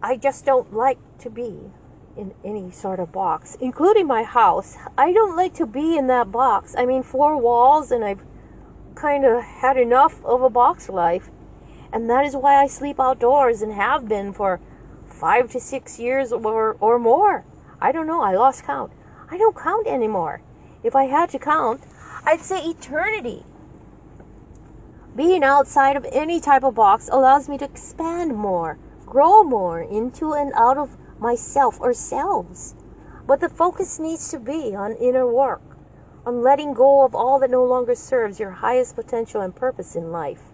I 0.02 0.18
just 0.18 0.44
don't 0.44 0.74
like 0.74 0.98
to 1.20 1.30
be 1.30 1.70
in 2.18 2.34
any 2.44 2.70
sort 2.70 3.00
of 3.00 3.12
box, 3.12 3.56
including 3.62 4.06
my 4.06 4.24
house. 4.24 4.76
I 4.98 5.14
don't 5.14 5.36
like 5.36 5.54
to 5.54 5.66
be 5.66 5.96
in 5.96 6.06
that 6.08 6.30
box. 6.30 6.74
I 6.76 6.84
mean, 6.84 7.02
four 7.02 7.38
walls, 7.38 7.90
and 7.90 8.04
I've 8.04 8.22
kind 8.94 9.24
of 9.24 9.42
had 9.42 9.78
enough 9.78 10.22
of 10.22 10.42
a 10.42 10.50
box 10.50 10.90
life. 10.90 11.30
And 11.94 12.10
that 12.10 12.24
is 12.26 12.34
why 12.34 12.56
I 12.56 12.66
sleep 12.66 12.98
outdoors 12.98 13.62
and 13.62 13.72
have 13.72 14.08
been 14.08 14.32
for 14.32 14.60
five 15.06 15.48
to 15.52 15.60
six 15.60 15.96
years 15.96 16.32
or, 16.32 16.76
or 16.80 16.98
more. 16.98 17.44
I 17.80 17.92
don't 17.92 18.08
know. 18.08 18.20
I 18.20 18.34
lost 18.34 18.64
count. 18.64 18.90
I 19.30 19.38
don't 19.38 19.56
count 19.56 19.86
anymore. 19.86 20.42
If 20.82 20.96
I 20.96 21.04
had 21.04 21.30
to 21.30 21.38
count, 21.38 21.82
I'd 22.26 22.40
say 22.40 22.64
eternity. 22.64 23.44
Being 25.14 25.44
outside 25.44 25.96
of 25.96 26.04
any 26.10 26.40
type 26.40 26.64
of 26.64 26.74
box 26.74 27.08
allows 27.12 27.48
me 27.48 27.58
to 27.58 27.64
expand 27.64 28.34
more, 28.36 28.76
grow 29.06 29.44
more 29.44 29.80
into 29.80 30.32
and 30.32 30.52
out 30.54 30.76
of 30.76 30.96
myself 31.20 31.80
or 31.80 31.94
selves. 31.94 32.74
But 33.24 33.38
the 33.38 33.48
focus 33.48 34.00
needs 34.00 34.32
to 34.32 34.40
be 34.40 34.74
on 34.74 34.96
inner 34.96 35.32
work, 35.32 35.62
on 36.26 36.42
letting 36.42 36.74
go 36.74 37.04
of 37.04 37.14
all 37.14 37.38
that 37.38 37.52
no 37.52 37.64
longer 37.64 37.94
serves 37.94 38.40
your 38.40 38.50
highest 38.50 38.96
potential 38.96 39.40
and 39.40 39.54
purpose 39.54 39.94
in 39.94 40.10
life. 40.10 40.53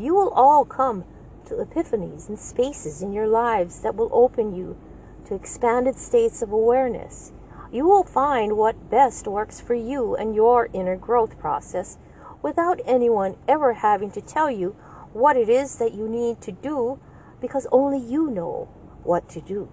You 0.00 0.14
will 0.14 0.30
all 0.30 0.64
come 0.64 1.04
to 1.44 1.56
epiphanies 1.56 2.30
and 2.30 2.38
spaces 2.38 3.02
in 3.02 3.12
your 3.12 3.26
lives 3.26 3.82
that 3.82 3.96
will 3.96 4.08
open 4.14 4.54
you 4.54 4.78
to 5.26 5.34
expanded 5.34 5.98
states 5.98 6.40
of 6.40 6.52
awareness. 6.52 7.32
You 7.70 7.84
will 7.84 8.04
find 8.04 8.56
what 8.56 8.88
best 8.88 9.26
works 9.26 9.60
for 9.60 9.74
you 9.74 10.16
and 10.16 10.34
your 10.34 10.70
inner 10.72 10.96
growth 10.96 11.38
process 11.38 11.98
without 12.40 12.80
anyone 12.86 13.36
ever 13.46 13.74
having 13.74 14.10
to 14.12 14.22
tell 14.22 14.50
you 14.50 14.70
what 15.12 15.36
it 15.36 15.50
is 15.50 15.76
that 15.76 15.92
you 15.92 16.08
need 16.08 16.40
to 16.40 16.52
do 16.52 16.98
because 17.38 17.66
only 17.70 17.98
you 17.98 18.30
know 18.30 18.70
what 19.02 19.28
to 19.28 19.42
do. 19.42 19.68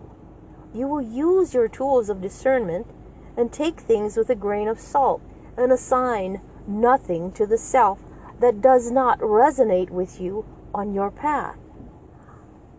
You 0.73 0.89
will 0.89 1.01
use 1.01 1.53
your 1.53 1.69
tools 1.69 2.09
of 2.09 2.19
discernment 2.19 2.87
and 3.37 3.53
take 3.53 3.79
things 3.79 4.17
with 4.17 4.29
a 4.29 4.35
grain 4.35 4.67
of 4.67 4.77
salt 4.77 5.21
and 5.55 5.71
assign 5.71 6.41
nothing 6.67 7.31
to 7.31 7.45
the 7.45 7.57
self 7.57 7.99
that 8.39 8.61
does 8.61 8.91
not 8.91 9.19
resonate 9.19 9.89
with 9.89 10.21
you 10.21 10.45
on 10.73 10.93
your 10.93 11.11
path. 11.11 11.57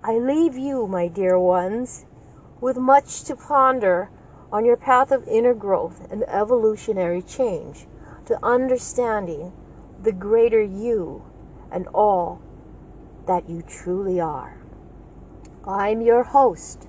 I 0.03 0.19
leave 0.19 0.57
you, 0.57 0.87
my 0.87 1.09
dear 1.09 1.39
ones, 1.39 2.07
with 2.61 2.77
much 2.77 3.25
to 3.25 3.37
ponder 3.37 4.11
on 4.53 4.65
your 4.65 4.77
path 4.77 5.11
of 5.11 5.27
inner 5.29 5.55
growth 5.55 6.07
and 6.11 6.25
evolutionary 6.29 7.23
change 7.23 7.87
to 8.27 8.39
understanding 8.45 9.53
the 10.03 10.13
greater 10.13 10.63
you 10.63 11.25
and 11.71 11.87
all 11.89 12.41
that 13.27 13.49
you 13.49 13.63
truly 13.63 14.21
are. 14.21 14.63
I'm 15.67 16.01
your 16.01 16.23
host, 16.23 16.89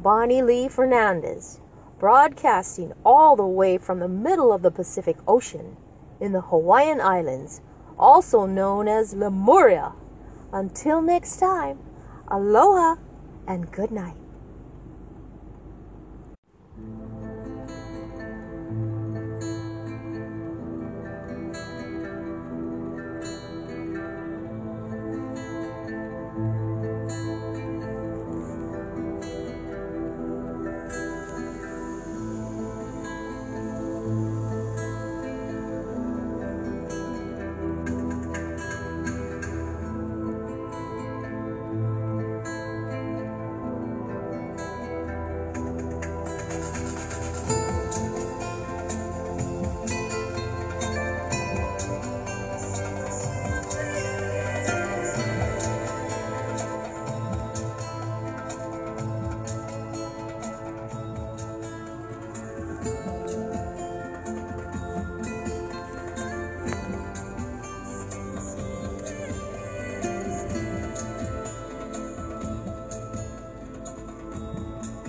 Bonnie 0.00 0.42
Lee 0.42 0.68
Fernandez, 0.68 1.60
broadcasting 1.98 2.92
all 3.04 3.36
the 3.36 3.46
way 3.46 3.76
from 3.76 3.98
the 3.98 4.08
middle 4.08 4.52
of 4.52 4.62
the 4.62 4.70
Pacific 4.70 5.16
Ocean 5.26 5.76
in 6.20 6.32
the 6.32 6.40
Hawaiian 6.42 7.00
Islands, 7.00 7.60
also 7.98 8.46
known 8.46 8.88
as 8.88 9.14
Lemuria. 9.14 9.92
Until 10.52 11.02
next 11.02 11.38
time, 11.38 11.78
aloha 12.28 12.96
and 13.46 13.70
good 13.70 13.90
night. 13.90 14.16